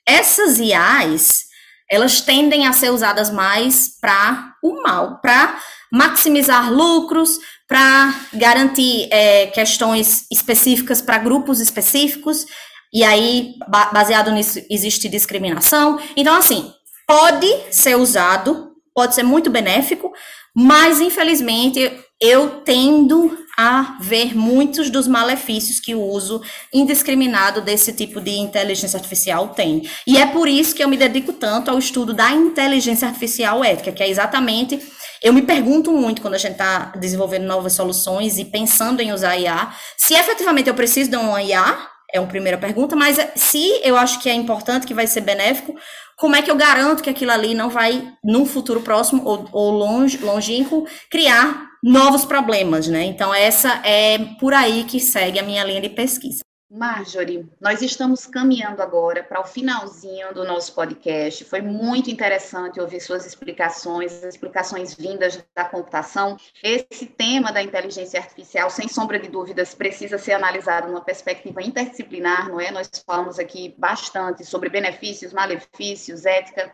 essas 0.07 0.59
IAs, 0.59 1.45
elas 1.91 2.21
tendem 2.21 2.67
a 2.67 2.75
ser 2.75 2.91
usadas 2.91 3.31
mais 3.31 3.99
para 3.99 4.53
o 4.63 4.83
mal, 4.83 5.19
para 5.23 5.59
maximizar 5.91 6.71
lucros, 6.71 7.39
para 7.67 8.15
garantir 8.35 9.09
é, 9.11 9.47
questões 9.47 10.27
específicas 10.31 11.01
para 11.01 11.17
grupos 11.17 11.59
específicos, 11.59 12.45
e 12.93 13.03
aí, 13.03 13.55
baseado 13.95 14.31
nisso, 14.31 14.61
existe 14.69 15.09
discriminação. 15.09 15.99
Então, 16.15 16.37
assim, 16.37 16.71
pode 17.07 17.49
ser 17.71 17.97
usado, 17.97 18.70
pode 19.01 19.15
ser 19.15 19.23
muito 19.23 19.49
benéfico, 19.49 20.13
mas 20.55 21.01
infelizmente 21.01 21.91
eu 22.21 22.61
tendo 22.61 23.35
a 23.57 23.97
ver 23.99 24.37
muitos 24.37 24.91
dos 24.91 25.09
malefícios 25.09 25.81
que 25.81 25.95
o 25.95 26.03
uso 26.03 26.43
indiscriminado 26.71 27.63
desse 27.63 27.95
tipo 27.95 28.21
de 28.21 28.33
inteligência 28.33 28.99
artificial 28.99 29.49
tem. 29.49 29.89
E 30.07 30.19
é 30.19 30.27
por 30.27 30.47
isso 30.47 30.75
que 30.75 30.85
eu 30.85 30.89
me 30.89 30.99
dedico 30.99 31.33
tanto 31.33 31.71
ao 31.71 31.79
estudo 31.79 32.13
da 32.13 32.31
inteligência 32.33 33.09
artificial 33.09 33.65
ética, 33.65 33.91
que 33.91 34.03
é 34.03 34.09
exatamente. 34.11 34.79
Eu 35.23 35.33
me 35.33 35.41
pergunto 35.41 35.91
muito 35.93 36.21
quando 36.21 36.35
a 36.35 36.39
gente 36.39 36.53
está 36.53 36.93
desenvolvendo 36.95 37.47
novas 37.47 37.73
soluções 37.73 38.37
e 38.37 38.45
pensando 38.45 39.01
em 39.01 39.13
usar 39.15 39.39
IA, 39.39 39.75
se 39.97 40.13
efetivamente 40.13 40.69
eu 40.69 40.75
preciso 40.75 41.11
de 41.11 41.17
uma 41.17 41.43
IA, 41.43 41.89
é 42.13 42.21
uma 42.21 42.29
primeira 42.29 42.59
pergunta, 42.59 42.97
mas 42.97 43.19
se 43.35 43.81
eu 43.83 43.97
acho 43.97 44.21
que 44.21 44.29
é 44.29 44.35
importante, 44.35 44.87
que 44.87 44.95
vai 44.95 45.07
ser 45.07 45.21
benéfico, 45.21 45.75
como 46.17 46.37
é 46.37 46.43
que 46.43 46.51
eu 46.51 46.57
garanto 46.57 47.03
que 47.03 47.11
aquilo 47.11 47.33
ali 47.33 47.55
não 47.55 47.71
vai, 47.71 48.13
num 48.23 48.45
futuro 48.45 48.83
próximo 48.83 49.23
ou, 49.25 49.49
ou 49.53 49.71
longe, 49.71 50.19
longínquo, 50.19 50.87
criar 51.11 51.71
novos 51.83 52.25
problemas, 52.25 52.89
né? 52.89 53.05
Então, 53.05 53.33
essa 53.33 53.81
é 53.85 54.19
por 54.39 54.53
aí 54.53 54.85
que 54.85 55.01
segue 55.01 55.39
a 55.39 55.43
minha 55.43 55.65
linha 55.65 55.81
de 55.81 55.89
pesquisa. 55.89 56.43
Marjorie, 56.73 57.51
nós 57.61 57.83
estamos 57.83 58.27
caminhando 58.27 58.81
agora 58.81 59.25
para 59.25 59.41
o 59.41 59.45
finalzinho 59.45 60.33
do 60.33 60.45
nosso 60.45 60.73
podcast. 60.73 61.45
Foi 61.45 61.61
muito 61.61 62.09
interessante 62.09 62.79
ouvir 62.79 63.01
suas 63.01 63.27
explicações, 63.27 64.23
explicações 64.23 64.95
vindas 64.95 65.45
da 65.53 65.65
computação. 65.65 66.37
Esse 66.63 67.07
tema 67.07 67.53
da 67.53 67.61
inteligência 67.61 68.21
artificial, 68.21 68.71
sem 68.71 68.87
sombra 68.87 69.19
de 69.19 69.29
dúvidas, 69.29 69.75
precisa 69.75 70.17
ser 70.17 70.35
analisado 70.35 70.87
numa 70.87 71.01
perspectiva 71.01 71.61
interdisciplinar, 71.61 72.49
não 72.49 72.61
é? 72.61 72.71
Nós 72.71 72.89
falamos 73.05 73.41
aqui 73.41 73.75
bastante 73.77 74.45
sobre 74.45 74.69
benefícios, 74.69 75.33
malefícios, 75.33 76.25
ética. 76.25 76.73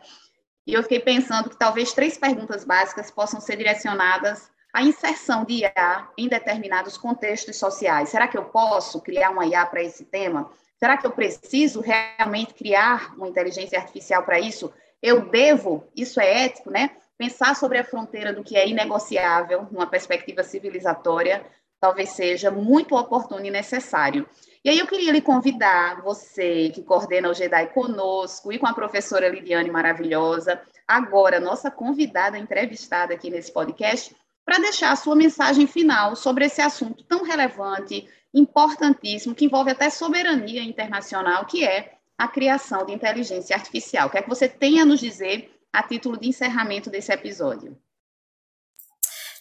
E 0.67 0.75
eu 0.75 0.83
fiquei 0.83 0.99
pensando 0.99 1.49
que 1.49 1.57
talvez 1.57 1.91
três 1.91 2.19
perguntas 2.19 2.63
básicas 2.63 3.09
possam 3.09 3.41
ser 3.41 3.55
direcionadas 3.55 4.47
a 4.73 4.83
inserção 4.83 5.43
de 5.43 5.63
IA 5.63 6.07
em 6.17 6.27
determinados 6.27 6.97
contextos 6.97 7.57
sociais. 7.57 8.09
Será 8.09 8.27
que 8.27 8.37
eu 8.37 8.45
posso 8.45 9.01
criar 9.01 9.31
uma 9.31 9.45
IA 9.45 9.65
para 9.65 9.81
esse 9.81 10.05
tema? 10.05 10.49
Será 10.77 10.97
que 10.97 11.07
eu 11.07 11.11
preciso 11.11 11.81
realmente 11.81 12.53
criar 12.53 13.15
uma 13.15 13.27
inteligência 13.27 13.79
artificial 13.79 14.23
para 14.23 14.39
isso? 14.39 14.71
Eu 15.01 15.29
devo, 15.29 15.87
isso 15.95 16.19
é 16.19 16.45
ético, 16.45 16.69
né? 16.69 16.91
Pensar 17.17 17.55
sobre 17.55 17.79
a 17.79 17.83
fronteira 17.83 18.31
do 18.31 18.43
que 18.43 18.55
é 18.55 18.67
inegociável, 18.67 19.67
numa 19.71 19.87
perspectiva 19.87 20.43
civilizatória, 20.43 21.43
talvez 21.79 22.09
seja 22.09 22.51
muito 22.51 22.95
oportuno 22.95 23.45
e 23.45 23.51
necessário. 23.51 24.27
E 24.63 24.69
aí 24.69 24.79
eu 24.79 24.87
queria 24.87 25.11
lhe 25.11 25.21
convidar, 25.21 26.01
você 26.01 26.69
que 26.69 26.83
coordena 26.83 27.29
o 27.29 27.33
GEDAI 27.33 27.67
conosco 27.67 28.51
e 28.51 28.59
com 28.59 28.67
a 28.67 28.73
professora 28.73 29.29
Lidiane 29.29 29.71
maravilhosa, 29.71 30.61
agora 30.87 31.39
nossa 31.39 31.71
convidada 31.71 32.37
entrevistada 32.37 33.13
aqui 33.13 33.29
nesse 33.29 33.51
podcast, 33.51 34.15
para 34.47 34.59
deixar 34.59 34.93
a 34.93 34.95
sua 34.95 35.13
mensagem 35.13 35.67
final 35.67 36.15
sobre 36.15 36.45
esse 36.45 36.61
assunto 36.61 37.03
tão 37.03 37.25
relevante, 37.25 38.07
importantíssimo, 38.33 39.35
que 39.35 39.43
envolve 39.43 39.71
até 39.71 39.89
soberania 39.89 40.63
internacional, 40.63 41.45
que 41.45 41.65
é 41.65 41.91
a 42.17 42.29
criação 42.29 42.85
de 42.85 42.93
inteligência 42.93 43.53
artificial. 43.53 44.07
O 44.07 44.09
que 44.09 44.17
é 44.17 44.21
que 44.21 44.29
você 44.29 44.47
tem 44.47 44.79
a 44.79 44.85
nos 44.85 45.01
dizer 45.01 45.51
a 45.73 45.83
título 45.83 46.17
de 46.17 46.29
encerramento 46.29 46.89
desse 46.89 47.11
episódio? 47.11 47.77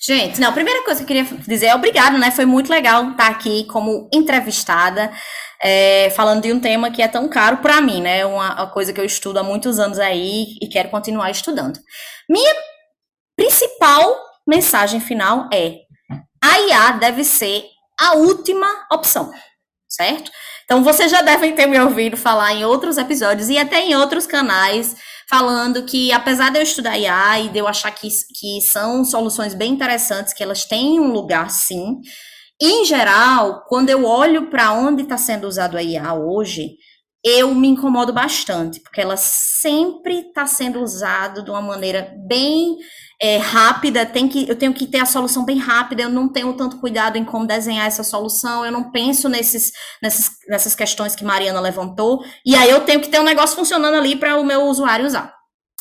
Gente, 0.01 0.41
não, 0.41 0.49
a 0.49 0.53
primeira 0.53 0.83
coisa 0.83 1.05
que 1.05 1.13
eu 1.13 1.25
queria 1.25 1.39
dizer 1.47 1.67
é 1.67 1.75
obrigado, 1.77 2.19
né? 2.19 2.33
Foi 2.33 2.45
muito 2.45 2.69
legal 2.69 3.13
estar 3.13 3.29
aqui 3.29 3.65
como 3.67 4.11
entrevistada, 4.13 5.13
é, 5.63 6.11
falando 6.11 6.43
de 6.43 6.53
um 6.53 6.59
tema 6.59 6.91
que 6.91 7.01
é 7.01 7.07
tão 7.07 7.29
caro 7.29 7.59
para 7.59 7.81
mim, 7.81 8.03
né? 8.03 8.27
Uma, 8.27 8.55
uma 8.55 8.71
coisa 8.71 8.93
que 8.93 9.01
eu 9.01 9.05
estudo 9.05 9.39
há 9.39 9.45
muitos 9.45 9.79
anos 9.79 10.01
aí 10.01 10.57
e 10.61 10.69
quero 10.69 10.91
continuar 10.91 11.31
estudando. 11.31 11.79
Minha 12.29 12.55
principal 13.37 14.27
mensagem 14.47 15.01
final 15.01 15.49
é: 15.53 15.81
a 16.43 16.61
IA 16.61 16.91
deve 16.93 17.25
ser 17.25 17.65
a 17.99 18.15
última 18.15 18.67
opção, 18.93 19.31
certo? 19.89 20.31
Então, 20.65 20.83
vocês 20.83 21.11
já 21.11 21.23
devem 21.23 21.55
ter 21.55 21.67
me 21.67 21.79
ouvido 21.79 22.17
falar 22.17 22.53
em 22.53 22.65
outros 22.65 22.99
episódios 22.99 23.49
e 23.49 23.57
até 23.57 23.81
em 23.81 23.95
outros 23.95 24.27
canais, 24.27 24.97
falando 25.29 25.85
que, 25.85 26.13
apesar 26.13 26.51
de 26.51 26.59
eu 26.59 26.63
estudar 26.63 26.99
IA 26.99 27.41
e 27.41 27.49
de 27.49 27.59
eu 27.59 27.69
achar 27.69 27.91
que, 27.93 28.09
que 28.09 28.61
são 28.61 29.05
soluções 29.05 29.55
bem 29.55 29.73
interessantes, 29.73 30.35
que 30.35 30.43
elas 30.43 30.65
têm 30.65 30.99
um 30.99 31.13
lugar 31.13 31.51
sim, 31.51 32.01
em 32.61 32.85
geral, 32.85 33.65
quando 33.69 33.91
eu 33.91 34.05
olho 34.05 34.49
para 34.49 34.73
onde 34.73 35.03
está 35.03 35.19
sendo 35.19 35.47
usado 35.47 35.77
a 35.77 35.83
IA 35.83 36.15
hoje, 36.15 36.77
eu 37.25 37.55
me 37.55 37.69
incomodo 37.69 38.13
bastante, 38.13 38.81
porque 38.81 39.01
ela 39.01 39.17
sempre 39.17 40.21
está 40.21 40.47
sendo 40.47 40.81
usada 40.81 41.43
de 41.43 41.51
uma 41.51 41.61
maneira 41.61 42.15
bem 42.27 42.77
é, 43.21 43.39
rápida, 43.39 44.05
tem 44.05 44.29
que, 44.29 44.49
eu 44.49 44.57
tenho 44.57 44.75
que 44.75 44.87
ter 44.87 44.99
a 44.99 45.07
solução 45.07 45.45
bem 45.45 45.59
rápida, 45.59 46.03
eu 46.03 46.09
não 46.09 46.29
tenho 46.29 46.53
tanto 46.55 46.79
cuidado 46.79 47.17
em 47.17 47.25
como 47.25 47.47
desenhar 47.47 47.87
essa 47.87 48.05
solução, 48.05 48.65
eu 48.65 48.71
não 48.71 48.91
penso 48.91 49.29
nesses, 49.29 49.73
nessas, 50.03 50.31
nessas 50.49 50.75
questões 50.75 51.17
que 51.17 51.25
Mariana 51.25 51.61
levantou, 51.61 52.23
e 52.45 52.55
aí 52.55 52.69
eu 52.69 52.81
tenho 52.81 53.01
que 53.01 53.09
ter 53.09 53.21
um 53.21 53.25
negócio 53.25 53.57
funcionando 53.57 53.97
ali 53.97 54.17
para 54.17 54.37
o 54.39 54.45
meu 54.45 54.63
usuário 54.63 55.07
usar. 55.07 55.35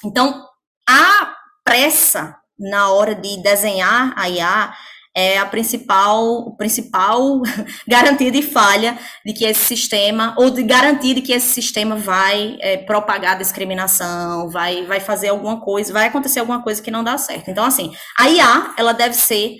Então, 0.04 0.46
a 0.88 1.34
pressa 1.64 2.36
na 2.58 2.90
hora 2.92 3.14
de 3.14 3.42
desenhar 3.42 4.14
a 4.16 4.30
IA 4.30 4.74
é 5.16 5.38
a 5.38 5.46
principal, 5.46 6.54
principal 6.58 7.42
garantia 7.88 8.30
de 8.30 8.42
falha 8.42 9.00
de 9.26 9.32
que 9.32 9.46
esse 9.46 9.62
sistema, 9.62 10.36
ou 10.38 10.50
de 10.50 10.62
garantia 10.62 11.16
de 11.16 11.22
que 11.22 11.32
esse 11.32 11.48
sistema 11.54 11.96
vai 11.96 12.58
é, 12.60 12.78
propagar 12.78 13.38
discriminação, 13.38 14.50
vai, 14.50 14.86
vai 14.86 15.00
fazer 15.00 15.30
alguma 15.30 15.62
coisa, 15.62 15.94
vai 15.94 16.08
acontecer 16.08 16.42
alguma 16.42 16.62
coisa 16.62 16.82
que 16.82 16.92
não 16.92 17.04
dá 17.04 17.18
certo. 17.18 17.50
Então, 17.50 17.64
assim, 17.64 17.94
a 18.20 18.30
IA, 18.30 18.74
ela 18.78 18.94
deve 18.94 19.16
ser 19.16 19.56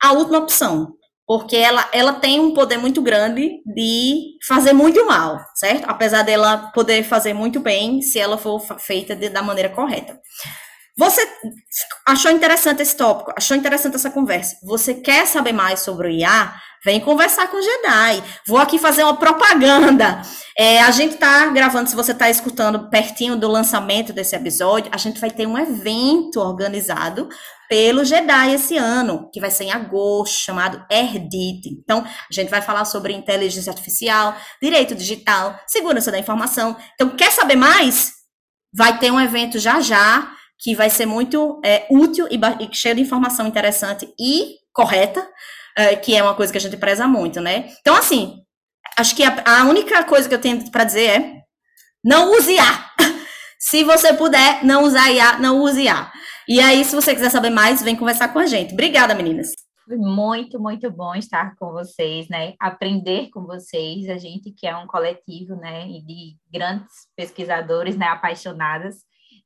a 0.00 0.12
última 0.12 0.38
opção, 0.38 0.94
porque 1.26 1.56
ela, 1.56 1.88
ela 1.92 2.12
tem 2.12 2.38
um 2.38 2.54
poder 2.54 2.78
muito 2.78 3.02
grande 3.02 3.50
de 3.66 4.36
fazer 4.46 4.72
muito 4.72 5.04
mal, 5.06 5.40
certo? 5.56 5.84
Apesar 5.88 6.22
dela 6.22 6.70
poder 6.72 7.02
fazer 7.02 7.34
muito 7.34 7.58
bem 7.58 8.00
se 8.00 8.18
ela 8.18 8.38
for 8.38 8.60
feita 8.78 9.16
de, 9.16 9.28
da 9.28 9.42
maneira 9.42 9.68
correta. 9.68 10.18
Você 11.00 11.26
achou 12.04 12.30
interessante 12.30 12.82
esse 12.82 12.94
tópico? 12.94 13.32
Achou 13.34 13.56
interessante 13.56 13.96
essa 13.96 14.10
conversa? 14.10 14.58
Você 14.62 14.92
quer 14.92 15.26
saber 15.26 15.50
mais 15.50 15.80
sobre 15.80 16.08
o 16.08 16.10
IA? 16.10 16.54
Vem 16.84 17.00
conversar 17.00 17.48
com 17.48 17.56
o 17.56 17.62
Jedi. 17.62 18.22
Vou 18.46 18.58
aqui 18.58 18.78
fazer 18.78 19.02
uma 19.04 19.16
propaganda. 19.16 20.20
É, 20.58 20.82
a 20.82 20.90
gente 20.90 21.14
está 21.14 21.46
gravando, 21.46 21.88
se 21.88 21.96
você 21.96 22.12
está 22.12 22.28
escutando 22.28 22.90
pertinho 22.90 23.34
do 23.34 23.48
lançamento 23.48 24.12
desse 24.12 24.36
episódio, 24.36 24.90
a 24.92 24.98
gente 24.98 25.18
vai 25.18 25.30
ter 25.30 25.46
um 25.46 25.56
evento 25.56 26.38
organizado 26.38 27.30
pelo 27.66 28.04
Jedi 28.04 28.52
esse 28.52 28.76
ano, 28.76 29.30
que 29.32 29.40
vai 29.40 29.50
ser 29.50 29.64
em 29.64 29.72
agosto, 29.72 30.34
chamado 30.34 30.84
Erdit. 30.90 31.66
Então, 31.82 32.04
a 32.04 32.32
gente 32.32 32.50
vai 32.50 32.60
falar 32.60 32.84
sobre 32.84 33.14
inteligência 33.14 33.70
artificial, 33.70 34.36
direito 34.60 34.94
digital, 34.94 35.58
segurança 35.66 36.10
da 36.10 36.18
informação. 36.18 36.76
Então, 36.92 37.08
quer 37.16 37.32
saber 37.32 37.56
mais? 37.56 38.12
Vai 38.70 38.98
ter 38.98 39.10
um 39.10 39.18
evento 39.18 39.58
já 39.58 39.80
já 39.80 40.38
que 40.60 40.74
vai 40.74 40.90
ser 40.90 41.06
muito 41.06 41.58
é, 41.64 41.86
útil 41.90 42.28
e, 42.30 42.38
e 42.62 42.74
cheio 42.74 42.94
de 42.94 43.00
informação 43.00 43.46
interessante 43.46 44.12
e 44.18 44.56
correta, 44.72 45.26
é, 45.76 45.96
que 45.96 46.14
é 46.14 46.22
uma 46.22 46.34
coisa 46.34 46.52
que 46.52 46.58
a 46.58 46.60
gente 46.60 46.76
preza 46.76 47.08
muito, 47.08 47.40
né? 47.40 47.70
Então, 47.80 47.96
assim, 47.96 48.42
acho 48.98 49.16
que 49.16 49.22
a, 49.24 49.42
a 49.46 49.64
única 49.64 50.04
coisa 50.04 50.28
que 50.28 50.34
eu 50.34 50.40
tenho 50.40 50.70
para 50.70 50.84
dizer 50.84 51.06
é 51.06 51.40
não 52.04 52.30
use 52.32 52.52
IA. 52.52 52.84
se 53.58 53.82
você 53.82 54.12
puder 54.12 54.62
não 54.62 54.84
usar 54.84 55.10
IA, 55.10 55.38
não 55.38 55.60
use 55.60 55.82
IA. 55.82 56.12
E 56.46 56.60
aí, 56.60 56.84
se 56.84 56.94
você 56.94 57.14
quiser 57.14 57.30
saber 57.30 57.50
mais, 57.50 57.82
vem 57.82 57.96
conversar 57.96 58.28
com 58.28 58.38
a 58.38 58.46
gente. 58.46 58.74
Obrigada, 58.74 59.14
meninas. 59.14 59.52
Foi 59.86 59.96
muito, 59.96 60.60
muito 60.60 60.90
bom 60.90 61.14
estar 61.14 61.56
com 61.56 61.72
vocês, 61.72 62.28
né? 62.28 62.54
Aprender 62.60 63.30
com 63.30 63.46
vocês, 63.46 64.08
a 64.08 64.18
gente 64.18 64.52
que 64.52 64.66
é 64.66 64.76
um 64.76 64.86
coletivo, 64.86 65.56
né? 65.56 65.86
De 65.86 66.36
grandes 66.52 66.92
pesquisadores, 67.16 67.96
né? 67.96 68.06
Apaixonadas 68.06 68.96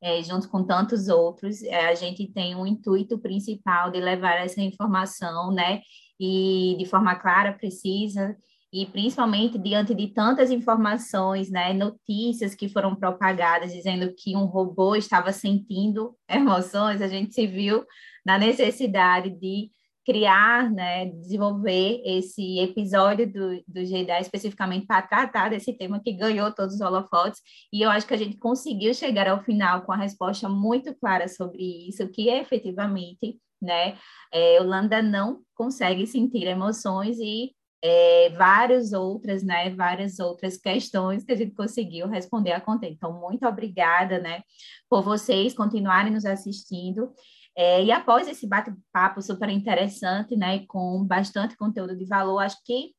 é, 0.05 0.23
junto 0.23 0.51
com 0.51 0.63
tantos 0.63 1.09
outros, 1.09 1.63
é, 1.63 1.89
a 1.89 1.95
gente 1.95 2.27
tem 2.27 2.55
um 2.55 2.67
intuito 2.67 3.19
principal 3.19 3.91
de 3.91 3.99
levar 3.99 4.35
essa 4.35 4.61
informação, 4.61 5.51
né, 5.51 5.81
e 6.21 6.77
de 6.79 6.85
forma 6.85 7.15
clara, 7.15 7.55
precisa, 7.55 8.37
e 8.71 8.85
principalmente 8.85 9.57
diante 9.57 9.95
de 9.95 10.09
tantas 10.09 10.51
informações, 10.51 11.51
né, 11.51 11.73
notícias 11.73 12.55
que 12.55 12.69
foram 12.69 12.95
propagadas 12.95 13.73
dizendo 13.73 14.13
que 14.15 14.37
um 14.37 14.45
robô 14.45 14.95
estava 14.95 15.33
sentindo 15.33 16.15
emoções, 16.29 17.01
a 17.01 17.09
gente 17.09 17.33
se 17.33 17.47
viu 17.47 17.83
na 18.27 18.39
necessidade 18.39 19.31
de 19.31 19.71
criar, 20.05 20.71
né, 20.71 21.07
desenvolver 21.07 22.03
esse 22.05 22.59
episódio 22.61 23.27
do, 23.31 23.57
do 23.67 23.83
GDA 23.83 24.21
especificamente 24.21 24.87
para 24.87 25.03
tratar 25.03 25.51
desse 25.51 25.73
tema 25.73 26.01
que 26.01 26.13
ganhou 26.13 26.53
todos 26.53 26.75
os 26.75 26.81
holofotes, 26.81 27.41
e 27.73 27.83
eu 27.83 27.91
acho 27.91 28.07
que 28.07 28.15
a 28.15 28.19
gente 28.19 28.37
conseguiu 28.37 28.93
chegar 28.95 29.29
ao 29.29 29.43
final 29.43 29.83
com 29.83 29.93
a 29.93 29.97
resposta 29.97 30.49
muito 30.49 30.95
clara 30.95 31.27
sobre 31.29 31.89
isso, 31.89 32.07
que 32.09 32.29
é 32.29 32.41
efetivamente, 32.41 33.39
né, 33.61 33.97
é, 34.33 34.61
Holanda 34.61 35.03
não 35.03 35.41
consegue 35.55 36.07
sentir 36.07 36.47
emoções 36.47 37.19
e 37.19 37.53
é, 37.83 38.31
várias 38.31 38.95
outras, 38.95 39.43
né, 39.43 39.69
várias 39.71 40.19
outras 40.19 40.57
questões 40.57 41.23
que 41.23 41.33
a 41.33 41.37
gente 41.37 41.55
conseguiu 41.55 42.09
responder 42.09 42.53
a 42.53 42.61
contento. 42.61 42.95
Então, 42.95 43.21
muito 43.21 43.47
obrigada, 43.47 44.19
né, 44.19 44.43
por 44.89 45.03
vocês 45.03 45.55
continuarem 45.55 46.13
nos 46.13 46.25
assistindo 46.25 47.13
é, 47.57 47.85
e 47.85 47.93
após 47.93 48.27
esse 48.27 48.47
bate-papo 48.47 49.23
super 49.23 49.49
interessante, 49.49 50.37
né, 50.37 50.67
com 50.67 51.05
bastante 51.05 51.57
conteúdo 51.57 51.97
de 51.97 52.05
valor, 52.05 52.41
acho 52.41 52.57
que 52.65 52.93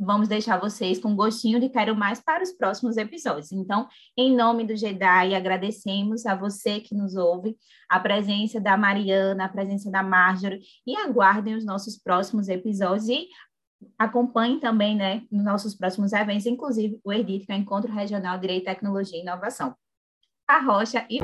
vamos 0.00 0.28
deixar 0.28 0.58
vocês 0.58 0.98
com 0.98 1.16
gostinho 1.16 1.58
de 1.58 1.68
quero 1.68 1.94
mais 1.94 2.20
para 2.20 2.42
os 2.42 2.52
próximos 2.52 2.96
episódios. 2.96 3.50
Então, 3.52 3.88
em 4.16 4.34
nome 4.34 4.64
do 4.64 4.76
Jedi, 4.76 5.34
agradecemos 5.34 6.24
a 6.24 6.34
você 6.36 6.80
que 6.80 6.94
nos 6.94 7.16
ouve, 7.16 7.56
a 7.88 7.98
presença 7.98 8.60
da 8.60 8.76
Mariana, 8.76 9.44
a 9.44 9.48
presença 9.48 9.90
da 9.90 10.02
Marjorie, 10.02 10.62
e 10.86 10.96
aguardem 10.96 11.56
os 11.56 11.64
nossos 11.64 11.98
próximos 11.98 12.48
episódios 12.48 13.08
e 13.08 13.26
acompanhem 13.98 14.58
também, 14.58 14.96
né, 14.96 15.22
nos 15.30 15.44
nossos 15.44 15.74
próximos 15.74 16.12
eventos, 16.12 16.46
inclusive 16.46 16.98
o 17.04 17.12
EDIT, 17.12 17.46
que 17.46 17.52
é 17.52 17.56
o 17.56 17.58
Encontro 17.58 17.92
Regional 17.92 18.38
Direito, 18.38 18.64
Tecnologia 18.64 19.18
e 19.18 19.22
Inovação. 19.22 19.74
A 20.46 20.60
Rocha 20.60 21.06
e... 21.10 21.18